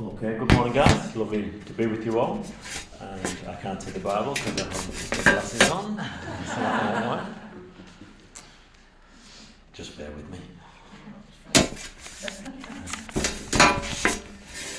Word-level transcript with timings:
Okay, 0.00 0.38
good 0.38 0.50
morning, 0.54 0.72
guys. 0.72 1.14
Lovely 1.14 1.52
to 1.66 1.72
be 1.74 1.84
with 1.84 2.06
you 2.06 2.18
all. 2.18 2.42
And 2.98 3.36
I 3.46 3.54
can't 3.56 3.80
see 3.82 3.90
the 3.90 4.00
Bible 4.00 4.32
because 4.32 4.62
I 4.62 4.64
put 4.64 4.94
the 5.10 5.22
glasses 5.22 5.70
on. 5.70 6.00
Just 9.74 9.98
bear 9.98 10.08
with 10.12 10.30
me. 10.30 10.38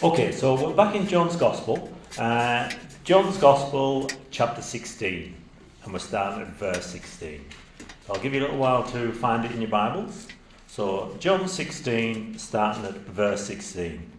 Okay, 0.02 0.31
so 0.31 0.55
we're 0.55 0.73
back 0.73 0.96
in 0.96 1.07
John's 1.07 1.35
Gospel. 1.35 1.95
Uh, 2.17 2.71
John's 3.03 3.37
Gospel, 3.37 4.09
chapter 4.31 4.63
16, 4.63 5.35
and 5.83 5.93
we're 5.93 5.99
starting 5.99 6.41
at 6.41 6.53
verse 6.53 6.87
16. 6.87 7.45
So 8.07 8.15
I'll 8.15 8.19
give 8.19 8.33
you 8.33 8.39
a 8.39 8.45
little 8.45 8.57
while 8.57 8.81
to 8.85 9.11
find 9.11 9.45
it 9.45 9.51
in 9.51 9.61
your 9.61 9.69
Bibles. 9.69 10.27
So, 10.65 11.15
John 11.19 11.47
16, 11.47 12.39
starting 12.39 12.85
at 12.85 12.95
verse 12.95 13.45
16. 13.45 14.12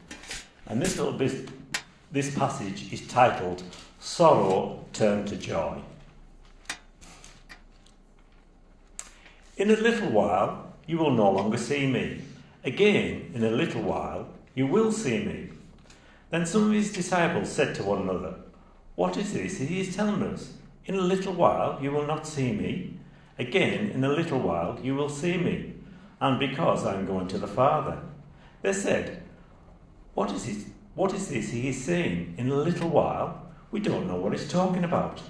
And 0.67 0.81
this 0.81 0.97
little 0.97 1.13
bit, 1.13 1.51
this 2.11 2.35
passage 2.35 2.93
is 2.93 3.07
titled 3.07 3.63
Sorrow 4.01 4.85
Turned 4.93 5.29
to 5.29 5.37
Joy. 5.37 5.79
In 9.57 9.71
a 9.71 9.77
little 9.77 10.11
while 10.11 10.73
you 10.87 10.99
will 10.99 11.11
no 11.11 11.31
longer 11.31 11.59
see 11.59 11.87
me. 11.87 12.23
Again, 12.65 13.31
in 13.35 13.45
a 13.45 13.51
little 13.51 13.83
while 13.83 14.29
you 14.55 14.67
will 14.67 14.91
see 14.91 15.25
me. 15.25 15.51
Then 16.31 16.47
some 16.47 16.65
of 16.65 16.73
his 16.73 16.93
disciples 16.93 17.53
said 17.53 17.75
to 17.77 17.83
one 17.85 18.03
another, 18.03 18.37
What 18.95 19.17
is 19.17 19.35
this 19.35 19.59
that 19.59 19.69
he 19.69 19.81
is 19.81 19.95
telling 19.95 20.23
us? 20.23 20.55
In 20.87 20.95
a 20.95 21.01
little 21.01 21.35
while 21.35 21.79
you 21.83 21.91
will 21.91 22.07
not 22.07 22.27
see 22.27 22.53
me. 22.53 22.95
Again, 23.39 23.91
in 23.91 24.03
a 24.03 24.09
little 24.09 24.39
while 24.39 24.79
you 24.83 24.95
will 24.95 25.09
see 25.11 25.37
me. 25.37 25.75
And 26.21 26.41
because 26.41 26.87
I 26.87 26.95
am 26.95 27.07
going 27.07 27.29
to 27.29 27.39
the 27.39 27.47
Father. 27.47 27.99
They 28.63 28.73
said, 28.73 29.24
what 30.15 30.31
is, 30.33 30.49
it, 30.49 30.67
what 30.95 31.13
is 31.13 31.29
this 31.29 31.51
he 31.51 31.69
is 31.69 31.85
saying? 31.85 32.35
In 32.39 32.51
a 32.51 32.55
little 32.55 32.89
while, 32.89 33.43
we 33.71 33.81
don't 33.81 34.07
know 34.07 34.17
what 34.17 34.33
he's 34.33 34.49
talking 34.49 34.85
about. 34.85 35.21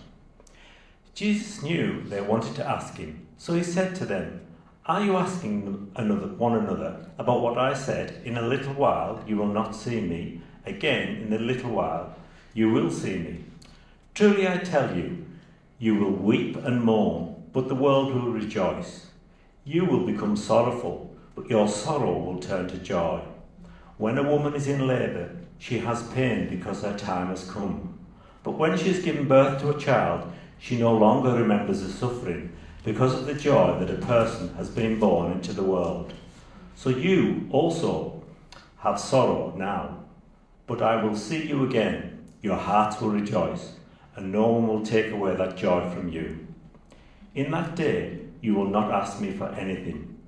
Jesus 1.14 1.62
knew 1.62 2.03
they 2.03 2.20
wanted 2.20 2.55
to 2.56 2.69
ask 2.69 2.97
him, 2.97 3.27
so 3.39 3.55
he 3.55 3.62
said 3.62 3.95
to 3.97 4.05
them, 4.05 4.41
Are 4.84 5.03
you 5.03 5.17
asking 5.17 5.91
another, 5.97 6.27
one 6.27 6.58
another 6.58 7.06
about 7.19 7.41
what 7.41 7.56
I 7.56 7.73
said? 7.73 8.20
In 8.25 8.36
a 8.36 8.42
little 8.47 8.75
while 8.75 9.25
you 9.27 9.36
will 9.36 9.47
not 9.48 9.75
see 9.75 10.00
me. 10.00 10.42
Again, 10.67 11.23
in 11.23 11.33
a 11.33 11.39
little 11.39 11.70
while 11.70 12.14
you 12.53 12.70
will 12.70 12.91
see 12.91 13.17
me. 13.17 13.45
Truly 14.12 14.47
I 14.47 14.58
tell 14.58 14.95
you, 14.95 15.25
you 15.78 15.95
will 15.95 16.12
weep 16.12 16.56
and 16.56 16.83
mourn, 16.83 17.42
but 17.53 17.69
the 17.69 17.75
world 17.75 18.12
will 18.12 18.33
rejoice. 18.33 19.06
You 19.64 19.86
will 19.86 20.05
become 20.05 20.36
sorrowful, 20.36 21.14
but 21.34 21.48
your 21.48 21.69
sorrow 21.69 22.19
will 22.19 22.39
turn 22.39 22.69
to 22.69 22.78
joy. 22.78 23.23
When 23.97 24.19
a 24.19 24.23
woman 24.23 24.55
is 24.55 24.67
in 24.67 24.87
labour, 24.87 25.37
she 25.59 25.78
has 25.78 26.03
pain 26.09 26.48
because 26.48 26.83
her 26.83 26.97
time 26.98 27.28
has 27.28 27.48
come. 27.48 27.98
But 28.42 28.59
when 28.59 28.77
she 28.77 28.89
has 28.89 29.03
given 29.03 29.28
birth 29.28 29.61
to 29.61 29.70
a 29.70 29.81
child, 29.81 30.33
she 30.59 30.77
no 30.77 30.97
longer 30.97 31.33
remembers 31.33 31.83
the 31.83 31.89
suffering 31.89 32.53
because 32.84 33.14
of 33.14 33.27
the 33.27 33.34
joy 33.34 33.78
that 33.78 33.91
a 33.91 34.06
person 34.06 34.55
has 34.56 34.69
been 34.69 34.98
born 34.98 35.33
into 35.33 35.53
the 35.53 35.62
world. 35.62 36.12
So 36.75 36.91
you 36.91 37.48
also 37.51 38.23
have 38.78 39.01
sorrow 39.01 39.55
now, 39.56 40.05
but 40.67 40.83
I 40.83 41.03
will 41.03 41.17
see 41.17 41.47
you 41.47 41.64
again. 41.64 42.25
Your 42.42 42.56
hearts 42.56 43.01
will 43.01 43.11
rejoice, 43.11 43.75
and 44.17 44.31
no 44.31 44.48
one 44.48 44.67
will 44.67 44.84
take 44.84 45.11
away 45.12 45.34
that 45.36 45.56
joy 45.56 45.89
from 45.91 46.08
you. 46.08 46.47
In 47.34 47.51
that 47.53 47.75
day, 47.75 48.19
you 48.42 48.55
will 48.55 48.69
not 48.69 48.91
ask 48.91 49.20
me 49.20 49.31
for 49.33 49.48
anything. 49.48 50.19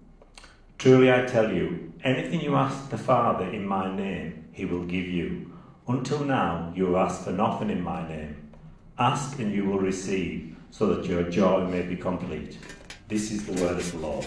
Truly 0.79 1.13
I 1.13 1.27
tell 1.27 1.53
you, 1.53 1.86
anything 2.07 2.41
you 2.41 2.55
ask 2.55 2.89
the 2.89 2.99
Father 2.99 3.47
in 3.51 3.67
my 3.67 3.95
name, 3.95 4.45
he 4.53 4.65
will 4.65 4.85
give 4.85 5.09
you. 5.09 5.53
Until 5.89 6.21
now, 6.21 6.73
you 6.75 6.87
have 6.87 6.95
asked 6.95 7.25
for 7.25 7.33
nothing 7.33 7.69
in 7.69 7.83
my 7.83 8.09
name. 8.09 8.53
Ask 8.97 9.39
and 9.41 9.53
you 9.53 9.65
will 9.65 9.81
receive, 9.81 10.57
so 10.71 10.87
that 10.95 11.05
your 11.07 11.25
joy 11.25 11.67
may 11.67 11.83
be 11.83 11.97
complete. 11.97 12.59
This 13.09 13.33
is 13.33 13.45
the 13.45 13.61
word 13.61 13.79
of 13.79 13.93
the 13.93 13.99
Lord. 13.99 14.27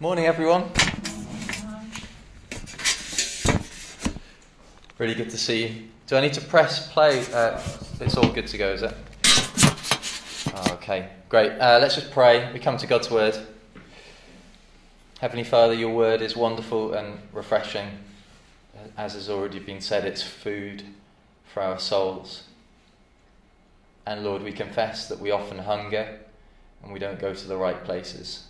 Morning, 0.00 0.26
everyone. 0.26 0.64
Really 4.98 5.14
good 5.14 5.28
to 5.28 5.36
see 5.36 5.66
you. 5.66 5.82
Do 6.06 6.16
I 6.16 6.22
need 6.22 6.32
to 6.32 6.40
press 6.40 6.90
play? 6.90 7.20
Uh, 7.30 7.60
it's 8.00 8.16
all 8.16 8.30
good 8.32 8.46
to 8.46 8.56
go, 8.56 8.72
is 8.72 8.82
it? 8.82 8.94
Oh, 10.54 10.72
okay, 10.72 11.10
great. 11.28 11.52
Uh, 11.52 11.78
let's 11.82 11.96
just 11.96 12.10
pray. 12.10 12.50
We 12.54 12.60
come 12.60 12.78
to 12.78 12.86
God's 12.86 13.10
word. 13.10 13.36
Heavenly 15.20 15.44
Father, 15.44 15.74
your 15.74 15.94
word 15.94 16.22
is 16.22 16.34
wonderful 16.34 16.94
and 16.94 17.18
refreshing. 17.34 17.88
As 18.96 19.12
has 19.12 19.28
already 19.28 19.58
been 19.58 19.82
said, 19.82 20.06
it's 20.06 20.22
food 20.22 20.82
for 21.44 21.62
our 21.62 21.78
souls. 21.78 22.44
And 24.06 24.24
Lord, 24.24 24.42
we 24.42 24.52
confess 24.52 25.10
that 25.10 25.20
we 25.20 25.30
often 25.30 25.58
hunger 25.58 26.20
and 26.82 26.90
we 26.90 26.98
don't 26.98 27.18
go 27.18 27.34
to 27.34 27.48
the 27.48 27.58
right 27.58 27.84
places. 27.84 28.44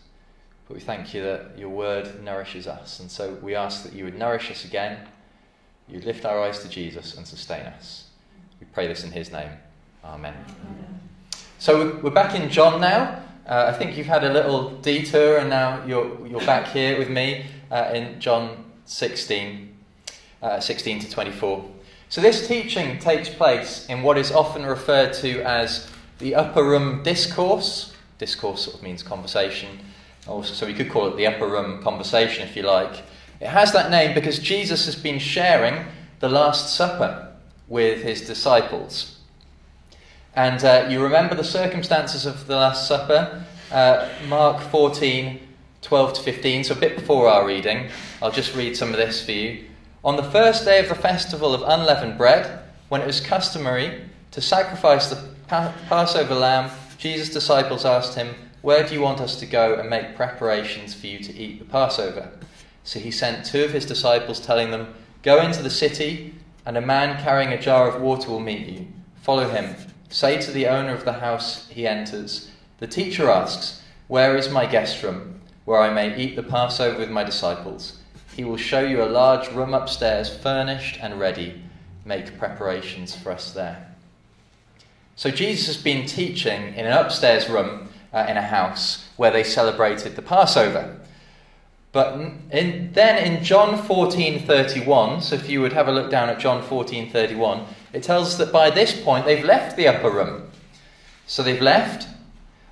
But 0.69 0.75
we 0.75 0.81
thank 0.81 1.13
you 1.13 1.25
that 1.25 1.59
your 1.59 1.71
word 1.71 2.23
nourishes 2.23 2.69
us. 2.69 3.01
And 3.01 3.11
so 3.11 3.33
we 3.43 3.57
ask 3.57 3.83
that 3.83 3.95
you 3.95 4.05
would 4.05 4.17
nourish 4.17 4.49
us 4.49 4.65
again. 4.65 5.09
You 5.89 6.01
lift 6.01 6.25
our 6.25 6.41
eyes 6.41 6.61
to 6.61 6.69
Jesus 6.69 7.17
and 7.17 7.27
sustain 7.27 7.63
us. 7.67 8.05
We 8.61 8.67
pray 8.73 8.89
this 8.89 9.05
in 9.05 9.13
his 9.13 9.31
name. 9.31 9.51
Amen. 10.05 10.35
Amen. 10.35 11.01
So 11.59 12.01
we're 12.03 12.11
back 12.11 12.35
in 12.35 12.51
John 12.51 12.81
now. 12.81 13.23
Uh, 13.47 13.71
I 13.73 13.79
think 13.79 13.97
you've 13.97 14.07
had 14.07 14.25
a 14.25 14.33
little 14.33 14.71
detour 14.79 15.39
and 15.39 15.49
now 15.49 15.85
you're, 15.87 16.27
you're 16.27 16.45
back 16.45 16.69
here 16.69 16.99
with 16.99 17.09
me 17.09 17.47
uh, 17.71 17.91
in 17.95 18.21
John 18.21 18.65
16, 18.87 19.77
uh, 20.43 20.59
16 20.59 21.01
to 21.01 21.11
24. 21.11 21.65
So 22.09 22.21
this 22.21 22.49
teaching 22.49 22.99
takes 22.99 23.29
place 23.29 23.87
in 23.89 24.03
what 24.03 24.19
is 24.19 24.33
often 24.33 24.67
referred 24.67 25.13
to 25.15 25.43
as 25.43 25.89
the 26.19 26.35
upper 26.35 26.65
room 26.65 27.05
discourse. 27.05 27.95
Discourse 28.19 28.65
sort 28.65 28.77
of 28.77 28.83
means 28.83 29.05
conversation. 29.05 29.79
Also, 30.27 30.53
so 30.53 30.67
we 30.67 30.75
could 30.75 30.91
call 30.91 31.07
it 31.07 31.17
the 31.17 31.27
upper 31.27 31.47
room 31.47 31.81
conversation 31.83 32.49
if 32.49 32.57
you 32.57 32.63
like. 32.63 33.05
It 33.41 33.49
has 33.49 33.73
that 33.73 33.91
name 33.91 34.15
because 34.15 34.39
Jesus 34.39 34.87
has 34.87 34.97
been 34.97 35.19
sharing 35.19 35.87
the 36.21 36.29
Last 36.29 36.75
Supper 36.75 37.35
with 37.69 38.03
his 38.03 38.23
disciples. 38.23 39.19
And 40.35 40.65
uh, 40.65 40.87
you 40.89 41.03
remember 41.03 41.35
the 41.35 41.45
circumstances 41.45 42.25
of 42.25 42.47
the 42.47 42.57
Last 42.57 42.89
Supper, 42.89 43.45
uh, 43.71 44.09
Mark 44.29 44.61
14, 44.71 45.41
12 45.83 46.13
to 46.15 46.21
15, 46.23 46.65
so 46.65 46.75
a 46.75 46.79
bit 46.79 46.97
before 46.97 47.29
our 47.29 47.47
reading. 47.47 47.91
I'll 48.23 48.31
just 48.31 48.55
read 48.55 48.77
some 48.77 48.91
of 48.91 48.97
this 48.97 49.25
for 49.25 49.33
you. 49.33 49.65
On 50.05 50.17
the 50.17 50.23
first 50.23 50.65
day 50.65 50.79
of 50.79 50.89
the 50.89 50.95
festival 50.95 51.53
of 51.55 51.63
unleavened 51.63 52.17
bread, 52.17 52.61
when 52.89 53.01
it 53.01 53.07
was 53.07 53.21
customary 53.21 54.03
to 54.31 54.41
sacrifice 54.41 55.09
the 55.09 55.23
Passover 55.49 56.35
lamb, 56.35 56.71
Jesus' 56.99 57.31
disciples 57.31 57.85
asked 57.85 58.15
him, 58.15 58.35
Where 58.63 58.87
do 58.87 58.95
you 58.95 59.01
want 59.01 59.21
us 59.21 59.39
to 59.41 59.47
go 59.47 59.75
and 59.75 59.91
make 59.91 60.17
preparations 60.17 60.95
for 60.95 61.07
you 61.07 61.19
to 61.19 61.35
eat 61.35 61.59
the 61.59 61.65
Passover? 61.65 62.31
So 62.87 63.01
he 63.01 63.11
sent 63.11 63.45
two 63.45 63.65
of 63.65 63.73
his 63.73 63.85
disciples, 63.85 64.39
telling 64.39 64.71
them, 64.71 64.95
Go 65.25 65.43
into 65.43 65.61
the 65.61 65.71
city, 65.71 66.37
and 66.65 66.77
a 66.77 66.81
man 66.81 67.21
carrying 67.21 67.53
a 67.53 67.61
jar 67.61 67.89
of 67.89 68.01
water 68.01 68.31
will 68.31 68.39
meet 68.39 68.69
you. 68.69 68.87
Follow 69.23 69.49
him. 69.49 69.75
Say 70.09 70.41
to 70.41 70.53
the 70.53 70.69
owner 70.69 70.95
of 70.95 71.05
the 71.05 71.15
house 71.15 71.69
he 71.69 71.85
enters, 71.85 72.49
The 72.79 72.87
teacher 72.87 73.29
asks, 73.29 73.83
Where 74.07 74.37
is 74.37 74.49
my 74.49 74.67
guest 74.67 75.03
room, 75.03 75.41
where 75.65 75.81
I 75.81 75.93
may 75.93 76.17
eat 76.17 76.37
the 76.37 76.45
Passover 76.45 77.01
with 77.01 77.11
my 77.11 77.25
disciples? 77.25 77.99
He 78.37 78.45
will 78.45 78.57
show 78.57 78.81
you 78.81 79.03
a 79.03 79.07
large 79.07 79.51
room 79.51 79.75
upstairs, 79.75 80.33
furnished 80.33 81.01
and 81.03 81.19
ready. 81.19 81.61
Make 82.05 82.39
preparations 82.39 83.17
for 83.17 83.33
us 83.33 83.51
there. 83.51 83.93
So 85.17 85.33
Jesus 85.33 85.67
has 85.67 85.77
been 85.77 86.07
teaching 86.07 86.73
in 86.75 86.87
an 86.87 86.93
upstairs 86.93 87.49
room 87.49 87.89
uh, 88.13 88.27
in 88.29 88.37
a 88.37 88.43
house 88.43 89.09
where 89.17 89.33
they 89.33 89.43
celebrated 89.43 90.15
the 90.15 90.23
Passover. 90.23 91.01
But 91.97 92.21
in, 92.51 92.91
then 92.93 93.17
in 93.25 93.43
John 93.43 93.79
14:31, 93.79 95.23
so 95.23 95.35
if 95.35 95.49
you 95.49 95.63
would 95.63 95.73
have 95.73 95.89
a 95.89 95.93
look 95.93 96.11
down 96.11 96.29
at 96.29 96.39
John 96.39 96.63
14:31, 96.63 97.65
it 97.95 98.03
tells 98.03 98.29
us 98.29 98.37
that 98.37 98.53
by 98.53 98.69
this 98.69 98.93
point 99.01 99.25
they've 99.25 99.43
left 99.43 99.79
the 99.79 99.89
upper 99.89 100.11
room. 100.11 100.51
So 101.27 101.43
they've 101.43 101.59
left 101.59 102.07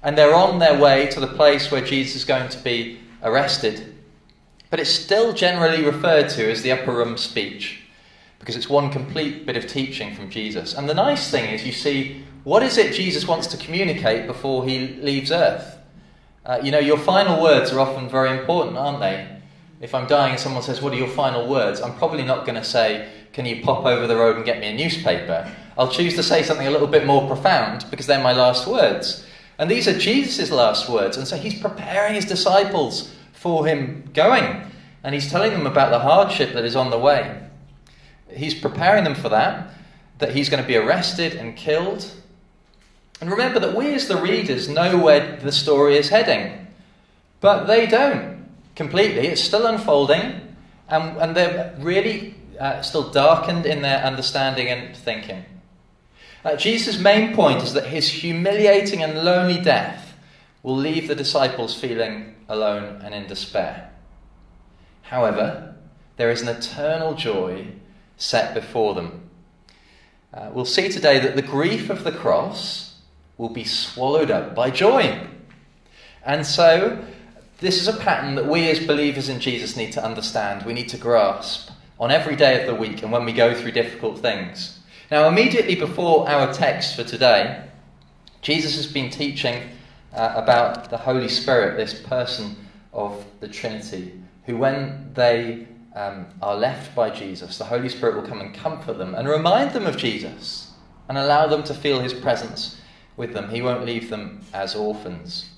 and 0.02 0.18
they're 0.18 0.34
on 0.34 0.58
their 0.58 0.78
way 0.78 1.06
to 1.06 1.20
the 1.20 1.26
place 1.26 1.70
where 1.70 1.80
Jesus 1.80 2.16
is 2.16 2.24
going 2.26 2.50
to 2.50 2.58
be 2.58 2.98
arrested. 3.22 3.94
But 4.68 4.78
it's 4.78 4.90
still 4.90 5.32
generally 5.32 5.82
referred 5.82 6.28
to 6.36 6.50
as 6.50 6.60
the 6.60 6.72
upper 6.72 6.92
room 6.92 7.16
speech 7.16 7.80
because 8.38 8.56
it's 8.56 8.68
one 8.68 8.90
complete 8.90 9.46
bit 9.46 9.56
of 9.56 9.66
teaching 9.66 10.14
from 10.14 10.28
Jesus. 10.28 10.74
And 10.74 10.86
the 10.86 10.92
nice 10.92 11.30
thing 11.30 11.46
is 11.46 11.64
you 11.64 11.72
see 11.72 12.22
what 12.42 12.62
is 12.62 12.76
it 12.76 12.92
Jesus 12.92 13.26
wants 13.26 13.46
to 13.46 13.56
communicate 13.56 14.26
before 14.26 14.66
he 14.66 14.88
leaves 15.00 15.32
earth? 15.32 15.78
Uh, 16.44 16.60
you 16.62 16.70
know, 16.70 16.78
your 16.78 16.98
final 16.98 17.42
words 17.42 17.72
are 17.72 17.80
often 17.80 18.08
very 18.08 18.38
important, 18.38 18.76
aren't 18.76 19.00
they? 19.00 19.28
If 19.80 19.94
I'm 19.94 20.06
dying 20.06 20.32
and 20.32 20.40
someone 20.40 20.62
says, 20.62 20.82
What 20.82 20.92
are 20.92 20.96
your 20.96 21.08
final 21.08 21.48
words? 21.48 21.80
I'm 21.80 21.96
probably 21.96 22.22
not 22.22 22.44
going 22.44 22.56
to 22.56 22.64
say, 22.64 23.10
Can 23.32 23.46
you 23.46 23.62
pop 23.62 23.84
over 23.84 24.06
the 24.06 24.16
road 24.16 24.36
and 24.36 24.44
get 24.44 24.60
me 24.60 24.68
a 24.68 24.74
newspaper? 24.74 25.50
I'll 25.76 25.90
choose 25.90 26.14
to 26.14 26.22
say 26.22 26.42
something 26.42 26.66
a 26.66 26.70
little 26.70 26.86
bit 26.86 27.06
more 27.06 27.26
profound 27.26 27.86
because 27.90 28.06
they're 28.06 28.22
my 28.22 28.32
last 28.32 28.66
words. 28.66 29.26
And 29.58 29.70
these 29.70 29.88
are 29.88 29.98
Jesus' 29.98 30.50
last 30.50 30.88
words. 30.88 31.16
And 31.16 31.26
so 31.26 31.36
he's 31.36 31.60
preparing 31.60 32.14
his 32.14 32.24
disciples 32.24 33.12
for 33.32 33.66
him 33.66 34.10
going. 34.14 34.70
And 35.02 35.14
he's 35.14 35.30
telling 35.30 35.52
them 35.52 35.66
about 35.66 35.90
the 35.90 35.98
hardship 35.98 36.54
that 36.54 36.64
is 36.64 36.76
on 36.76 36.90
the 36.90 36.98
way. 36.98 37.40
He's 38.30 38.54
preparing 38.54 39.04
them 39.04 39.14
for 39.14 39.28
that, 39.28 39.70
that 40.18 40.34
he's 40.34 40.48
going 40.48 40.62
to 40.62 40.66
be 40.66 40.76
arrested 40.76 41.34
and 41.34 41.56
killed. 41.56 42.10
And 43.24 43.32
remember 43.32 43.58
that 43.60 43.74
we, 43.74 43.94
as 43.94 44.06
the 44.06 44.18
readers, 44.18 44.68
know 44.68 44.98
where 44.98 45.36
the 45.36 45.50
story 45.50 45.96
is 45.96 46.10
heading. 46.10 46.66
But 47.40 47.64
they 47.64 47.86
don't 47.86 48.44
completely. 48.76 49.28
It's 49.28 49.40
still 49.40 49.64
unfolding. 49.64 50.54
And, 50.90 51.16
and 51.16 51.34
they're 51.34 51.74
really 51.78 52.34
uh, 52.60 52.82
still 52.82 53.10
darkened 53.10 53.64
in 53.64 53.80
their 53.80 54.04
understanding 54.04 54.68
and 54.68 54.94
thinking. 54.94 55.46
Uh, 56.44 56.56
Jesus' 56.56 56.98
main 56.98 57.34
point 57.34 57.62
is 57.62 57.72
that 57.72 57.86
his 57.86 58.10
humiliating 58.10 59.02
and 59.02 59.24
lonely 59.24 59.58
death 59.58 60.12
will 60.62 60.76
leave 60.76 61.08
the 61.08 61.14
disciples 61.14 61.74
feeling 61.74 62.34
alone 62.46 63.00
and 63.02 63.14
in 63.14 63.26
despair. 63.26 63.90
However, 65.00 65.76
there 66.18 66.30
is 66.30 66.42
an 66.42 66.48
eternal 66.48 67.14
joy 67.14 67.68
set 68.18 68.52
before 68.52 68.94
them. 68.94 69.30
Uh, 70.34 70.50
we'll 70.52 70.66
see 70.66 70.90
today 70.90 71.18
that 71.20 71.36
the 71.36 71.42
grief 71.42 71.88
of 71.88 72.04
the 72.04 72.12
cross 72.12 72.90
will 73.38 73.48
be 73.48 73.64
swallowed 73.64 74.30
up 74.30 74.54
by 74.54 74.70
joy. 74.70 75.26
And 76.24 76.46
so, 76.46 77.04
this 77.58 77.80
is 77.80 77.88
a 77.88 77.96
pattern 77.96 78.34
that 78.34 78.46
we 78.46 78.70
as 78.70 78.86
believers 78.86 79.28
in 79.28 79.40
Jesus 79.40 79.76
need 79.76 79.92
to 79.92 80.04
understand, 80.04 80.64
we 80.64 80.72
need 80.72 80.88
to 80.90 80.96
grasp 80.96 81.70
on 81.98 82.10
every 82.10 82.36
day 82.36 82.60
of 82.60 82.66
the 82.66 82.74
week 82.74 83.02
and 83.02 83.12
when 83.12 83.24
we 83.24 83.32
go 83.32 83.54
through 83.54 83.72
difficult 83.72 84.18
things. 84.18 84.80
Now, 85.10 85.28
immediately 85.28 85.74
before 85.74 86.28
our 86.28 86.52
text 86.52 86.96
for 86.96 87.04
today, 87.04 87.64
Jesus 88.42 88.76
has 88.76 88.86
been 88.86 89.10
teaching 89.10 89.70
uh, 90.12 90.32
about 90.36 90.90
the 90.90 90.96
Holy 90.96 91.28
Spirit, 91.28 91.76
this 91.76 92.00
person 92.00 92.56
of 92.92 93.24
the 93.40 93.48
Trinity, 93.48 94.20
who, 94.46 94.56
when 94.56 95.10
they 95.14 95.66
um, 95.94 96.26
are 96.42 96.56
left 96.56 96.94
by 96.94 97.10
Jesus, 97.10 97.58
the 97.58 97.64
Holy 97.64 97.88
Spirit 97.88 98.16
will 98.16 98.28
come 98.28 98.40
and 98.40 98.54
comfort 98.54 98.98
them 98.98 99.14
and 99.14 99.28
remind 99.28 99.72
them 99.72 99.86
of 99.86 99.96
Jesus 99.96 100.72
and 101.08 101.18
allow 101.18 101.46
them 101.46 101.62
to 101.64 101.74
feel 101.74 102.00
his 102.00 102.12
presence 102.12 102.80
with 103.16 103.32
them. 103.32 103.50
He 103.50 103.62
won't 103.62 103.84
leave 103.84 104.10
them 104.10 104.40
as 104.52 104.74
orphans. 104.74 105.50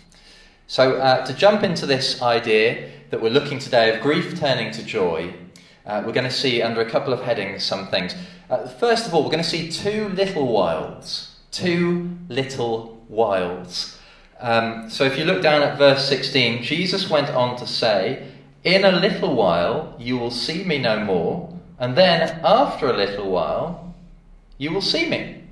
So, 0.67 0.97
uh, 0.97 1.25
to 1.25 1.32
jump 1.32 1.62
into 1.62 1.87
this 1.87 2.20
idea 2.20 2.91
that 3.11 3.23
we're 3.23 3.31
looking 3.31 3.58
today 3.58 3.94
of 3.94 4.03
grief 4.03 4.38
turning 4.38 4.73
to 4.73 4.82
joy, 4.82 5.32
uh, 5.87 6.03
we're 6.05 6.12
going 6.12 6.25
to 6.25 6.31
see 6.31 6.61
under 6.61 6.81
a 6.81 6.91
couple 6.91 7.12
of 7.12 7.23
headings 7.23 7.62
some 7.64 7.87
things. 7.87 8.14
Uh, 8.50 8.67
first 8.67 9.06
of 9.06 9.14
all, 9.14 9.23
we're 9.23 9.31
going 9.31 9.43
to 9.43 9.49
see 9.49 9.70
two 9.70 10.08
little 10.11 10.53
wilds. 10.53 11.37
Two 11.53 12.17
little 12.29 13.00
wilds. 13.08 13.99
Um, 14.41 14.91
so 14.91 15.05
if 15.05 15.17
you 15.17 15.25
look 15.25 15.43
down 15.43 15.62
at 15.62 15.79
verse 15.79 16.09
16, 16.09 16.62
Jesus 16.62 17.09
went 17.09 17.31
on 17.31 17.56
to 17.56 17.67
say, 17.67 18.29
In 18.64 18.85
a 18.85 18.93
little 18.93 19.35
while 19.35 19.94
you 19.99 20.19
will 20.19 20.31
see 20.31 20.64
me 20.64 20.79
no 20.79 20.99
more, 21.00 21.56
and 21.79 21.97
then 21.97 22.41
after 22.44 22.88
a 22.88 22.97
little 22.97 23.31
while 23.31 23.94
you 24.59 24.73
will 24.73 24.82
see 24.82 25.09
me. 25.09 25.44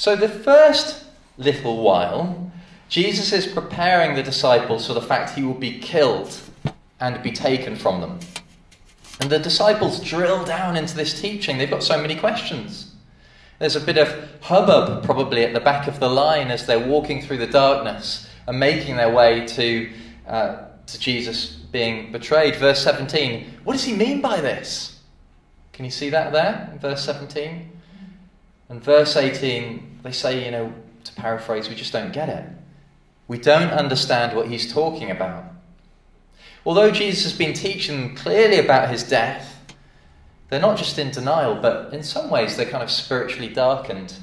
So 0.00 0.16
the 0.16 0.30
first 0.30 1.04
little 1.36 1.82
while, 1.82 2.50
Jesus 2.88 3.34
is 3.34 3.46
preparing 3.46 4.14
the 4.14 4.22
disciples 4.22 4.86
for 4.86 4.94
the 4.94 5.02
fact 5.02 5.36
he 5.36 5.42
will 5.42 5.52
be 5.52 5.78
killed 5.78 6.34
and 7.00 7.22
be 7.22 7.32
taken 7.32 7.76
from 7.76 8.00
them. 8.00 8.18
And 9.20 9.28
the 9.28 9.38
disciples 9.38 10.02
drill 10.02 10.42
down 10.46 10.78
into 10.78 10.96
this 10.96 11.20
teaching. 11.20 11.58
They've 11.58 11.68
got 11.68 11.82
so 11.82 12.00
many 12.00 12.16
questions. 12.16 12.94
There's 13.58 13.76
a 13.76 13.80
bit 13.80 13.98
of 13.98 14.08
hubbub 14.40 15.04
probably 15.04 15.44
at 15.44 15.52
the 15.52 15.60
back 15.60 15.86
of 15.86 16.00
the 16.00 16.08
line 16.08 16.50
as 16.50 16.64
they're 16.64 16.78
walking 16.78 17.20
through 17.20 17.36
the 17.36 17.46
darkness 17.46 18.26
and 18.46 18.58
making 18.58 18.96
their 18.96 19.12
way 19.12 19.46
to, 19.48 19.92
uh, 20.26 20.64
to 20.86 20.98
Jesus 20.98 21.44
being 21.44 22.10
betrayed. 22.10 22.56
Verse 22.56 22.82
17 22.82 23.58
What 23.64 23.74
does 23.74 23.84
he 23.84 23.92
mean 23.92 24.22
by 24.22 24.40
this? 24.40 24.98
Can 25.74 25.84
you 25.84 25.90
see 25.90 26.08
that 26.08 26.32
there 26.32 26.70
in 26.72 26.78
verse 26.78 27.04
17? 27.04 27.79
And 28.70 28.82
verse 28.82 29.16
18, 29.16 30.00
they 30.04 30.12
say, 30.12 30.44
you 30.44 30.52
know, 30.52 30.72
to 31.02 31.12
paraphrase, 31.14 31.68
we 31.68 31.74
just 31.74 31.92
don't 31.92 32.12
get 32.12 32.28
it. 32.28 32.44
We 33.26 33.36
don't 33.36 33.70
understand 33.70 34.36
what 34.36 34.48
he's 34.48 34.72
talking 34.72 35.10
about. 35.10 35.44
Although 36.64 36.92
Jesus 36.92 37.24
has 37.24 37.32
been 37.32 37.52
teaching 37.52 38.00
them 38.00 38.16
clearly 38.16 38.58
about 38.58 38.88
his 38.88 39.02
death, 39.02 39.74
they're 40.48 40.60
not 40.60 40.78
just 40.78 40.98
in 40.98 41.10
denial, 41.10 41.56
but 41.56 41.92
in 41.92 42.02
some 42.04 42.30
ways 42.30 42.56
they're 42.56 42.68
kind 42.68 42.82
of 42.82 42.90
spiritually 42.90 43.48
darkened 43.48 44.14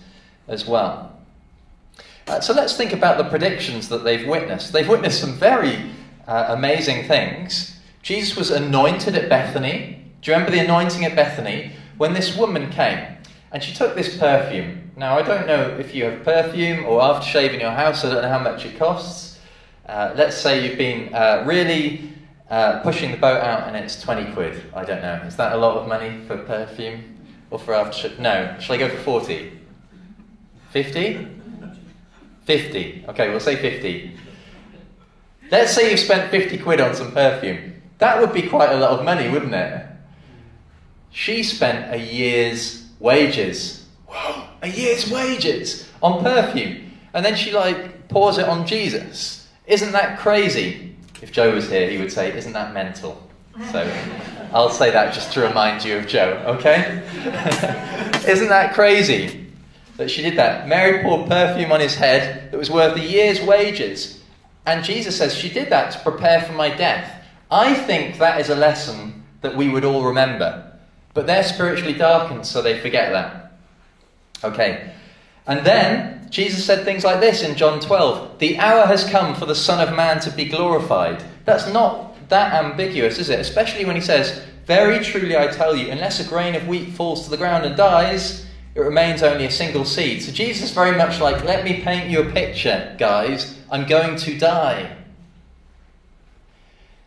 as 0.48 0.66
well. 0.66 1.20
Uh, 2.28 2.40
so 2.40 2.54
let's 2.54 2.76
think 2.76 2.94
about 2.94 3.18
the 3.18 3.24
predictions 3.26 3.90
that 3.90 4.04
they've 4.04 4.28
witnessed. 4.28 4.72
They've 4.72 4.88
witnessed 4.88 5.20
some 5.20 5.34
very 5.34 5.92
uh, 6.26 6.48
amazing 6.50 7.08
things. 7.08 7.78
Jesus 8.02 8.38
was 8.38 8.52
anointed 8.52 9.16
at 9.16 9.28
Bethany. 9.28 10.06
Do 10.22 10.32
you 10.32 10.38
remember 10.38 10.56
the 10.56 10.64
anointing 10.64 11.04
at 11.04 11.16
Bethany? 11.16 11.74
When 11.98 12.14
this 12.14 12.38
woman 12.38 12.70
came 12.70 13.17
and 13.52 13.64
she 13.64 13.74
took 13.74 13.96
this 13.96 14.18
perfume. 14.18 14.92
Now, 14.96 15.18
I 15.18 15.22
don't 15.22 15.48
know 15.48 15.78
if 15.80 15.94
you 15.96 16.06
have 16.06 16.24
perfume 16.24 16.86
or 16.86 17.02
aftershave 17.02 17.54
in 17.54 17.60
your 17.60 17.72
house, 17.72 18.04
I 18.04 18.10
don't 18.10 18.22
know 18.22 18.30
how 18.30 18.40
much 18.40 18.66
it 18.66 18.78
costs. 18.78 19.40
Uh, 19.86 20.14
let's 20.16 20.36
say 20.36 20.68
you've 20.68 20.78
been 20.78 21.14
uh, 21.14 21.44
really 21.46 22.12
uh, 22.50 22.80
pushing 22.82 23.12
the 23.12 23.18
boat 23.18 23.42
out 23.42 23.68
and 23.68 23.76
it's 23.76 24.02
20 24.02 24.34
quid. 24.34 24.64
I 24.74 24.84
don't 24.84 25.02
know. 25.02 25.16
Is 25.26 25.36
that 25.38 25.54
a 25.54 25.58
lot 25.58 25.78
of 25.78 25.88
money 25.88 26.24
for 26.28 26.38
perfume 26.38 27.18
or 27.52 27.60
for 27.60 27.74
aftershave? 27.74 28.20
No. 28.20 28.56
Shall 28.60 28.76
I 28.76 28.80
go 28.80 28.90
for 28.90 28.98
40? 28.98 29.52
50? 30.72 31.28
50. 32.46 33.06
Okay, 33.10 33.30
we'll 33.30 33.40
say 33.40 33.56
50. 33.56 34.18
Let's 35.52 35.74
say 35.74 35.92
you've 35.92 36.00
spent 36.00 36.30
50 36.32 36.58
quid 36.58 36.82
on 36.82 36.94
some 36.96 37.12
perfume. 37.12 37.82
That 38.00 38.20
would 38.20 38.34
be 38.34 38.44
quite 38.44 38.72
a 38.72 38.78
lot 38.78 38.92
of 38.92 39.06
money, 39.06 39.30
wouldn't 39.30 39.54
it? 39.54 39.86
She 41.12 41.44
spent 41.44 41.94
a 41.94 41.98
year's 41.98 42.87
wages. 43.00 43.86
Whoa, 44.08 44.48
a 44.62 44.68
year's 44.68 45.10
wages 45.10 45.90
on 46.02 46.24
perfume. 46.24 46.92
And 47.14 47.26
then 47.26 47.36
she 47.36 47.52
like 47.52 48.08
pours 48.10 48.38
it 48.38 48.48
on 48.48 48.66
Jesus. 48.66 49.48
Isn't 49.66 49.92
that 49.92 50.20
crazy? 50.20 50.96
If 51.22 51.32
Joe 51.32 51.54
was 51.54 51.70
here, 51.70 51.90
he 51.90 51.98
would 51.98 52.12
say, 52.12 52.36
Isn't 52.36 52.54
that 52.54 52.74
mental? 52.74 53.28
So 53.72 53.92
I'll 54.54 54.70
say 54.70 54.92
that 54.92 55.14
just 55.14 55.34
to 55.34 55.42
remind 55.42 55.84
you 55.84 55.98
of 55.98 56.08
Joe, 56.08 56.44
okay? 56.46 57.02
Isn't 58.28 58.50
that 58.50 58.74
crazy 58.76 59.48
that 59.98 60.12
she 60.12 60.22
did 60.22 60.38
that? 60.38 60.68
Mary 60.68 61.02
poured 61.02 61.28
perfume 61.28 61.72
on 61.72 61.80
his 61.80 61.96
head 61.96 62.52
that 62.52 62.58
was 62.58 62.70
worth 62.70 62.96
a 62.96 63.04
year's 63.04 63.42
wages. 63.42 64.22
And 64.68 64.86
Jesus 64.86 65.18
says 65.18 65.34
she 65.34 65.50
did 65.50 65.70
that 65.70 65.92
to 65.94 66.00
prepare 66.00 66.42
for 66.42 66.54
my 66.54 66.70
death. 66.70 67.26
I 67.50 67.74
think 67.74 68.20
that 68.20 68.40
is 68.40 68.50
a 68.50 68.56
lesson 68.56 69.24
that 69.42 69.56
we 69.56 69.70
would 69.70 69.86
all 69.86 70.04
remember. 70.04 70.67
But 71.18 71.26
they're 71.26 71.42
spiritually 71.42 71.94
darkened, 71.94 72.46
so 72.46 72.62
they 72.62 72.80
forget 72.80 73.12
that. 73.12 73.54
Okay. 74.44 74.94
And 75.48 75.66
then 75.66 76.28
Jesus 76.30 76.64
said 76.64 76.86
things 76.86 77.04
like 77.04 77.22
this 77.22 77.42
in 77.42 77.58
John 77.58 77.80
12 77.80 78.38
The 78.38 78.60
hour 78.60 78.86
has 78.86 79.10
come 79.10 79.34
for 79.34 79.48
the 79.48 79.56
Son 79.56 79.86
of 79.88 79.96
Man 79.96 80.20
to 80.20 80.30
be 80.30 80.46
glorified. 80.46 81.24
That's 81.44 81.74
not 81.74 82.30
that 82.30 82.64
ambiguous, 82.64 83.18
is 83.18 83.30
it? 83.30 83.40
Especially 83.40 83.84
when 83.84 83.96
he 83.96 84.02
says, 84.04 84.44
Very 84.68 85.04
truly 85.04 85.36
I 85.36 85.48
tell 85.48 85.76
you, 85.76 85.90
unless 85.90 86.20
a 86.20 86.30
grain 86.30 86.54
of 86.54 86.68
wheat 86.68 86.90
falls 86.90 87.24
to 87.24 87.32
the 87.32 87.38
ground 87.38 87.66
and 87.66 87.76
dies, 87.76 88.46
it 88.76 88.82
remains 88.82 89.24
only 89.24 89.46
a 89.46 89.52
single 89.52 89.86
seed. 89.86 90.22
So 90.22 90.32
Jesus 90.32 90.70
very 90.70 90.96
much 90.96 91.20
like, 91.20 91.44
Let 91.44 91.64
me 91.66 91.82
paint 91.82 92.12
you 92.12 92.22
a 92.22 92.32
picture, 92.32 92.96
guys. 93.00 93.58
I'm 93.72 93.88
going 93.88 94.18
to 94.18 94.38
die. 94.38 94.97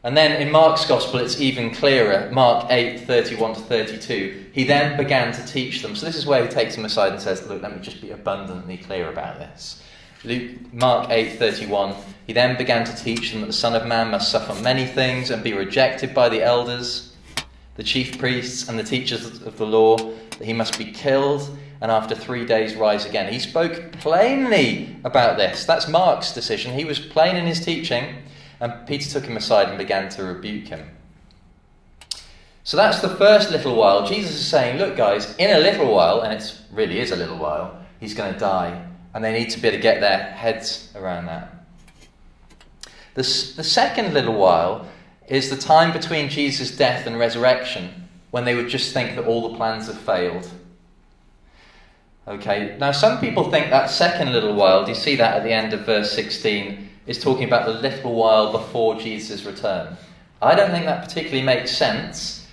And 0.02 0.16
then 0.16 0.40
in 0.40 0.50
Mark's 0.50 0.86
Gospel, 0.86 1.20
it's 1.20 1.40
even 1.40 1.74
clearer. 1.74 2.30
Mark 2.32 2.66
8, 2.70 3.00
31 3.00 3.54
to 3.54 3.60
32. 3.60 4.46
He 4.52 4.64
then 4.64 4.96
began 4.96 5.32
to 5.32 5.46
teach 5.46 5.82
them. 5.82 5.94
So 5.94 6.06
this 6.06 6.16
is 6.16 6.24
where 6.24 6.42
he 6.42 6.48
takes 6.48 6.74
them 6.74 6.86
aside 6.86 7.12
and 7.12 7.20
says, 7.20 7.46
Look, 7.46 7.62
let 7.62 7.76
me 7.76 7.82
just 7.82 8.00
be 8.00 8.10
abundantly 8.10 8.78
clear 8.78 9.10
about 9.10 9.38
this. 9.38 9.82
Luke, 10.24 10.72
Mark 10.72 11.10
8, 11.10 11.38
31. 11.38 11.94
He 12.26 12.32
then 12.32 12.56
began 12.56 12.84
to 12.86 12.96
teach 12.96 13.32
them 13.32 13.42
that 13.42 13.48
the 13.48 13.52
Son 13.52 13.74
of 13.74 13.86
Man 13.86 14.10
must 14.10 14.30
suffer 14.30 14.54
many 14.62 14.86
things 14.86 15.30
and 15.30 15.44
be 15.44 15.52
rejected 15.52 16.14
by 16.14 16.28
the 16.28 16.42
elders, 16.42 17.14
the 17.76 17.82
chief 17.82 18.18
priests, 18.18 18.68
and 18.68 18.78
the 18.78 18.84
teachers 18.84 19.42
of 19.42 19.58
the 19.58 19.66
law, 19.66 19.96
that 19.96 20.44
he 20.44 20.52
must 20.52 20.78
be 20.78 20.92
killed 20.92 21.50
and 21.80 21.90
after 21.90 22.14
three 22.14 22.44
days 22.44 22.74
rise 22.74 23.06
again. 23.06 23.32
He 23.32 23.38
spoke 23.38 23.92
plainly 23.92 24.96
about 25.04 25.38
this. 25.38 25.64
That's 25.64 25.88
Mark's 25.88 26.32
decision. 26.32 26.74
He 26.74 26.84
was 26.84 26.98
plain 26.98 27.36
in 27.36 27.46
his 27.46 27.64
teaching. 27.64 28.16
And 28.60 28.86
Peter 28.86 29.08
took 29.08 29.24
him 29.24 29.36
aside 29.36 29.68
and 29.68 29.78
began 29.78 30.08
to 30.10 30.24
rebuke 30.24 30.68
him. 30.68 30.88
So 32.62 32.76
that's 32.76 33.00
the 33.00 33.08
first 33.08 33.50
little 33.50 33.74
while. 33.74 34.06
Jesus 34.06 34.32
is 34.32 34.46
saying, 34.46 34.78
Look, 34.78 34.96
guys, 34.96 35.34
in 35.36 35.50
a 35.50 35.58
little 35.58 35.92
while, 35.92 36.20
and 36.20 36.32
it 36.32 36.58
really 36.70 37.00
is 37.00 37.10
a 37.10 37.16
little 37.16 37.38
while, 37.38 37.78
he's 37.98 38.14
going 38.14 38.32
to 38.32 38.38
die. 38.38 38.86
And 39.14 39.24
they 39.24 39.32
need 39.32 39.50
to 39.50 39.60
be 39.60 39.68
able 39.68 39.78
to 39.78 39.82
get 39.82 40.00
their 40.00 40.18
heads 40.18 40.92
around 40.94 41.26
that. 41.26 41.64
The, 43.14 43.22
the 43.22 43.64
second 43.64 44.14
little 44.14 44.34
while 44.34 44.86
is 45.26 45.50
the 45.50 45.56
time 45.56 45.92
between 45.92 46.28
Jesus' 46.28 46.76
death 46.76 47.06
and 47.06 47.18
resurrection 47.18 48.08
when 48.30 48.44
they 48.44 48.54
would 48.54 48.68
just 48.68 48.92
think 48.92 49.16
that 49.16 49.24
all 49.24 49.48
the 49.48 49.56
plans 49.56 49.86
have 49.86 49.98
failed. 49.98 50.48
Okay, 52.28 52.76
now 52.78 52.92
some 52.92 53.18
people 53.18 53.50
think 53.50 53.70
that 53.70 53.90
second 53.90 54.32
little 54.32 54.54
while, 54.54 54.84
do 54.84 54.90
you 54.90 54.94
see 54.94 55.16
that 55.16 55.38
at 55.38 55.42
the 55.42 55.52
end 55.52 55.72
of 55.72 55.86
verse 55.86 56.12
16, 56.12 56.89
is 57.06 57.22
talking 57.22 57.44
about 57.44 57.66
the 57.66 57.74
little 57.74 58.14
while 58.14 58.52
before 58.52 58.98
Jesus' 58.98 59.44
return. 59.44 59.96
I 60.42 60.54
don't 60.54 60.70
think 60.70 60.86
that 60.86 61.04
particularly 61.04 61.42
makes 61.42 61.76
sense 61.76 62.46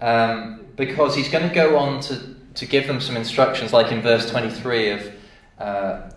um, 0.00 0.64
because 0.76 1.16
he's 1.16 1.28
going 1.28 1.48
to 1.48 1.54
go 1.54 1.78
on 1.78 2.00
to, 2.02 2.34
to 2.54 2.66
give 2.66 2.86
them 2.86 3.00
some 3.00 3.16
instructions, 3.16 3.72
like 3.72 3.90
in 3.90 4.02
verse 4.02 4.30
23 4.30 4.90
of, 4.90 5.14
uh, 5.58 6.10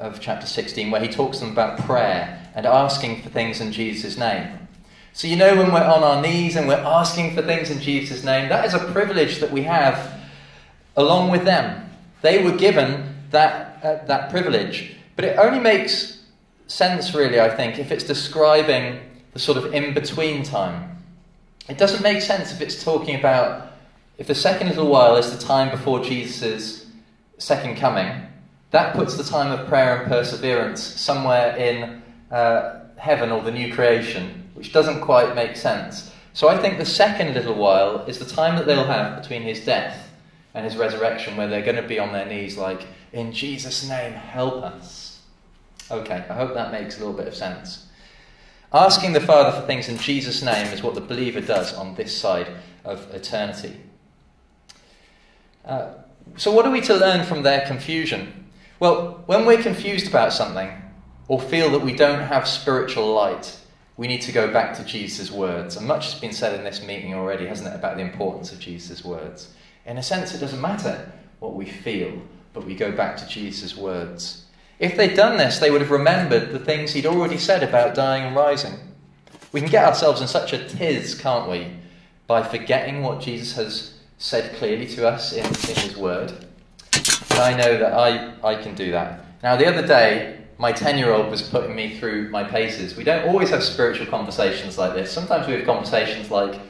of 0.00 0.20
chapter 0.20 0.46
16, 0.46 0.90
where 0.90 1.00
he 1.00 1.08
talks 1.08 1.38
to 1.38 1.44
them 1.44 1.52
about 1.52 1.78
prayer 1.80 2.40
and 2.54 2.66
asking 2.66 3.22
for 3.22 3.28
things 3.28 3.60
in 3.60 3.72
Jesus' 3.72 4.16
name. 4.16 4.64
So, 5.12 5.28
you 5.28 5.36
know, 5.36 5.54
when 5.54 5.72
we're 5.72 5.80
on 5.80 6.02
our 6.02 6.20
knees 6.20 6.56
and 6.56 6.66
we're 6.66 6.74
asking 6.74 7.36
for 7.36 7.42
things 7.42 7.70
in 7.70 7.80
Jesus' 7.80 8.24
name, 8.24 8.48
that 8.48 8.64
is 8.64 8.74
a 8.74 8.80
privilege 8.92 9.38
that 9.38 9.52
we 9.52 9.62
have 9.62 10.20
along 10.96 11.30
with 11.30 11.44
them. 11.44 11.88
They 12.22 12.42
were 12.42 12.56
given 12.56 13.14
that, 13.30 13.78
uh, 13.84 14.04
that 14.06 14.30
privilege. 14.30 14.96
But 15.14 15.24
it 15.26 15.38
only 15.38 15.60
makes 15.60 16.23
sense, 16.66 17.14
really, 17.14 17.40
I 17.40 17.54
think, 17.54 17.78
if 17.78 17.90
it's 17.90 18.04
describing 18.04 19.00
the 19.32 19.38
sort 19.38 19.58
of 19.58 19.74
in 19.74 19.94
between 19.94 20.42
time. 20.42 21.02
It 21.68 21.78
doesn't 21.78 22.02
make 22.02 22.22
sense 22.22 22.52
if 22.52 22.60
it's 22.60 22.82
talking 22.84 23.18
about 23.18 23.72
if 24.16 24.28
the 24.28 24.34
second 24.34 24.68
little 24.68 24.88
while 24.88 25.16
is 25.16 25.36
the 25.36 25.44
time 25.44 25.70
before 25.70 26.02
Jesus' 26.02 26.86
second 27.38 27.76
coming, 27.76 28.26
that 28.70 28.94
puts 28.94 29.16
the 29.16 29.24
time 29.24 29.50
of 29.50 29.66
prayer 29.66 30.00
and 30.00 30.10
perseverance 30.10 30.82
somewhere 30.82 31.56
in 31.56 32.02
uh, 32.30 32.80
heaven 32.96 33.32
or 33.32 33.42
the 33.42 33.50
new 33.50 33.74
creation, 33.74 34.48
which 34.54 34.72
doesn't 34.72 35.00
quite 35.00 35.34
make 35.34 35.56
sense. 35.56 36.12
So 36.32 36.48
I 36.48 36.58
think 36.58 36.78
the 36.78 36.86
second 36.86 37.34
little 37.34 37.54
while 37.54 38.04
is 38.06 38.18
the 38.18 38.24
time 38.24 38.56
that 38.56 38.66
they'll 38.66 38.84
have 38.84 39.20
between 39.20 39.42
his 39.42 39.64
death 39.64 40.10
and 40.54 40.64
his 40.64 40.76
resurrection, 40.76 41.36
where 41.36 41.48
they're 41.48 41.62
going 41.62 41.82
to 41.82 41.88
be 41.88 41.98
on 41.98 42.12
their 42.12 42.26
knees, 42.26 42.56
like, 42.56 42.86
In 43.12 43.32
Jesus' 43.32 43.88
name, 43.88 44.12
help 44.12 44.62
us. 44.62 45.03
Okay, 45.90 46.24
I 46.28 46.34
hope 46.34 46.54
that 46.54 46.72
makes 46.72 46.96
a 46.96 47.00
little 47.00 47.14
bit 47.14 47.28
of 47.28 47.34
sense. 47.34 47.86
Asking 48.72 49.12
the 49.12 49.20
Father 49.20 49.58
for 49.58 49.66
things 49.66 49.88
in 49.88 49.98
Jesus' 49.98 50.42
name 50.42 50.66
is 50.72 50.82
what 50.82 50.94
the 50.94 51.00
believer 51.00 51.40
does 51.40 51.74
on 51.74 51.94
this 51.94 52.16
side 52.16 52.48
of 52.84 53.08
eternity. 53.14 53.76
Uh, 55.64 55.92
so, 56.36 56.50
what 56.50 56.66
are 56.66 56.72
we 56.72 56.80
to 56.82 56.94
learn 56.94 57.24
from 57.24 57.42
their 57.42 57.66
confusion? 57.66 58.50
Well, 58.80 59.22
when 59.26 59.46
we're 59.46 59.62
confused 59.62 60.08
about 60.08 60.32
something 60.32 60.70
or 61.28 61.40
feel 61.40 61.70
that 61.70 61.82
we 61.82 61.94
don't 61.94 62.20
have 62.20 62.48
spiritual 62.48 63.14
light, 63.14 63.56
we 63.96 64.08
need 64.08 64.22
to 64.22 64.32
go 64.32 64.52
back 64.52 64.74
to 64.76 64.84
Jesus' 64.84 65.30
words. 65.30 65.76
And 65.76 65.86
much 65.86 66.12
has 66.12 66.20
been 66.20 66.32
said 66.32 66.58
in 66.58 66.64
this 66.64 66.82
meeting 66.84 67.14
already, 67.14 67.46
hasn't 67.46 67.72
it, 67.72 67.76
about 67.76 67.96
the 67.96 68.02
importance 68.02 68.52
of 68.52 68.58
Jesus' 68.58 69.04
words. 69.04 69.54
In 69.86 69.98
a 69.98 70.02
sense, 70.02 70.34
it 70.34 70.38
doesn't 70.38 70.60
matter 70.60 71.12
what 71.38 71.54
we 71.54 71.66
feel, 71.66 72.20
but 72.52 72.64
we 72.64 72.74
go 72.74 72.90
back 72.90 73.16
to 73.18 73.28
Jesus' 73.28 73.76
words. 73.76 74.43
If 74.78 74.96
they'd 74.96 75.14
done 75.14 75.36
this, 75.36 75.58
they 75.58 75.70
would 75.70 75.80
have 75.80 75.90
remembered 75.90 76.52
the 76.52 76.58
things 76.58 76.92
he'd 76.92 77.06
already 77.06 77.38
said 77.38 77.62
about 77.62 77.94
dying 77.94 78.24
and 78.24 78.36
rising. 78.36 78.74
We 79.52 79.60
can 79.60 79.70
get 79.70 79.84
ourselves 79.84 80.20
in 80.20 80.26
such 80.26 80.52
a 80.52 80.68
tiz, 80.68 81.14
can't 81.14 81.48
we, 81.48 81.68
by 82.26 82.42
forgetting 82.42 83.02
what 83.02 83.20
Jesus 83.20 83.54
has 83.56 83.94
said 84.18 84.56
clearly 84.56 84.86
to 84.88 85.06
us 85.08 85.32
in, 85.32 85.44
in 85.44 85.76
his 85.76 85.96
word. 85.96 86.32
And 87.30 87.38
I 87.38 87.56
know 87.56 87.78
that 87.78 87.92
I, 87.92 88.34
I 88.42 88.60
can 88.60 88.74
do 88.74 88.90
that. 88.90 89.24
Now, 89.42 89.56
the 89.56 89.66
other 89.66 89.86
day, 89.86 90.40
my 90.58 90.72
10 90.72 90.98
year 90.98 91.12
old 91.12 91.30
was 91.30 91.42
putting 91.42 91.74
me 91.74 91.98
through 91.98 92.30
my 92.30 92.44
paces. 92.44 92.96
We 92.96 93.04
don't 93.04 93.28
always 93.28 93.50
have 93.50 93.62
spiritual 93.62 94.06
conversations 94.06 94.78
like 94.78 94.94
this. 94.94 95.12
Sometimes 95.12 95.46
we 95.46 95.54
have 95.54 95.66
conversations 95.66 96.30
like, 96.30 96.60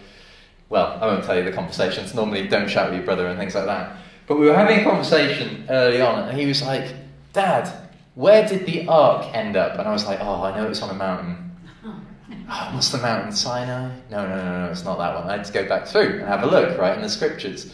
well, 0.69 0.99
I 1.01 1.07
won't 1.07 1.25
tell 1.25 1.37
you 1.37 1.45
the 1.45 1.53
conversations. 1.53 2.15
Normally, 2.15 2.49
don't 2.49 2.69
shout 2.69 2.89
at 2.89 2.95
your 2.95 3.05
brother 3.05 3.27
and 3.27 3.39
things 3.39 3.55
like 3.55 3.67
that. 3.67 3.97
But 4.27 4.39
we 4.39 4.47
were 4.47 4.57
having 4.57 4.81
a 4.81 4.85
conversation 4.85 5.67
early 5.69 6.01
on, 6.01 6.29
and 6.29 6.39
he 6.39 6.47
was 6.47 6.63
like, 6.63 6.95
Dad, 7.33 7.84
where 8.15 8.47
did 8.47 8.67
the 8.67 8.87
ark 8.87 9.35
end 9.35 9.57
up? 9.57 9.79
And 9.79 9.89
I 9.89 9.93
was 9.93 10.07
like, 10.07 10.21
Oh, 10.21 10.43
I 10.43 10.57
know 10.57 10.69
it's 10.69 10.83
on 10.83 10.91
a 10.91 10.95
mountain. 10.95 11.41
Oh, 12.47 12.71
what's 12.75 12.91
the 12.91 12.99
mountain? 12.99 13.33
Sinai? 13.33 13.89
No, 14.11 14.29
no, 14.29 14.37
no, 14.37 14.67
no, 14.67 14.71
it's 14.71 14.85
not 14.85 14.99
that 14.99 15.15
one. 15.15 15.31
I 15.31 15.39
had 15.39 15.47
to 15.47 15.53
go 15.53 15.67
back 15.67 15.87
through 15.87 16.19
and 16.19 16.29
have 16.29 16.43
a 16.43 16.47
look, 16.47 16.79
right, 16.79 16.95
in 16.95 17.01
the 17.01 17.09
scriptures. 17.09 17.73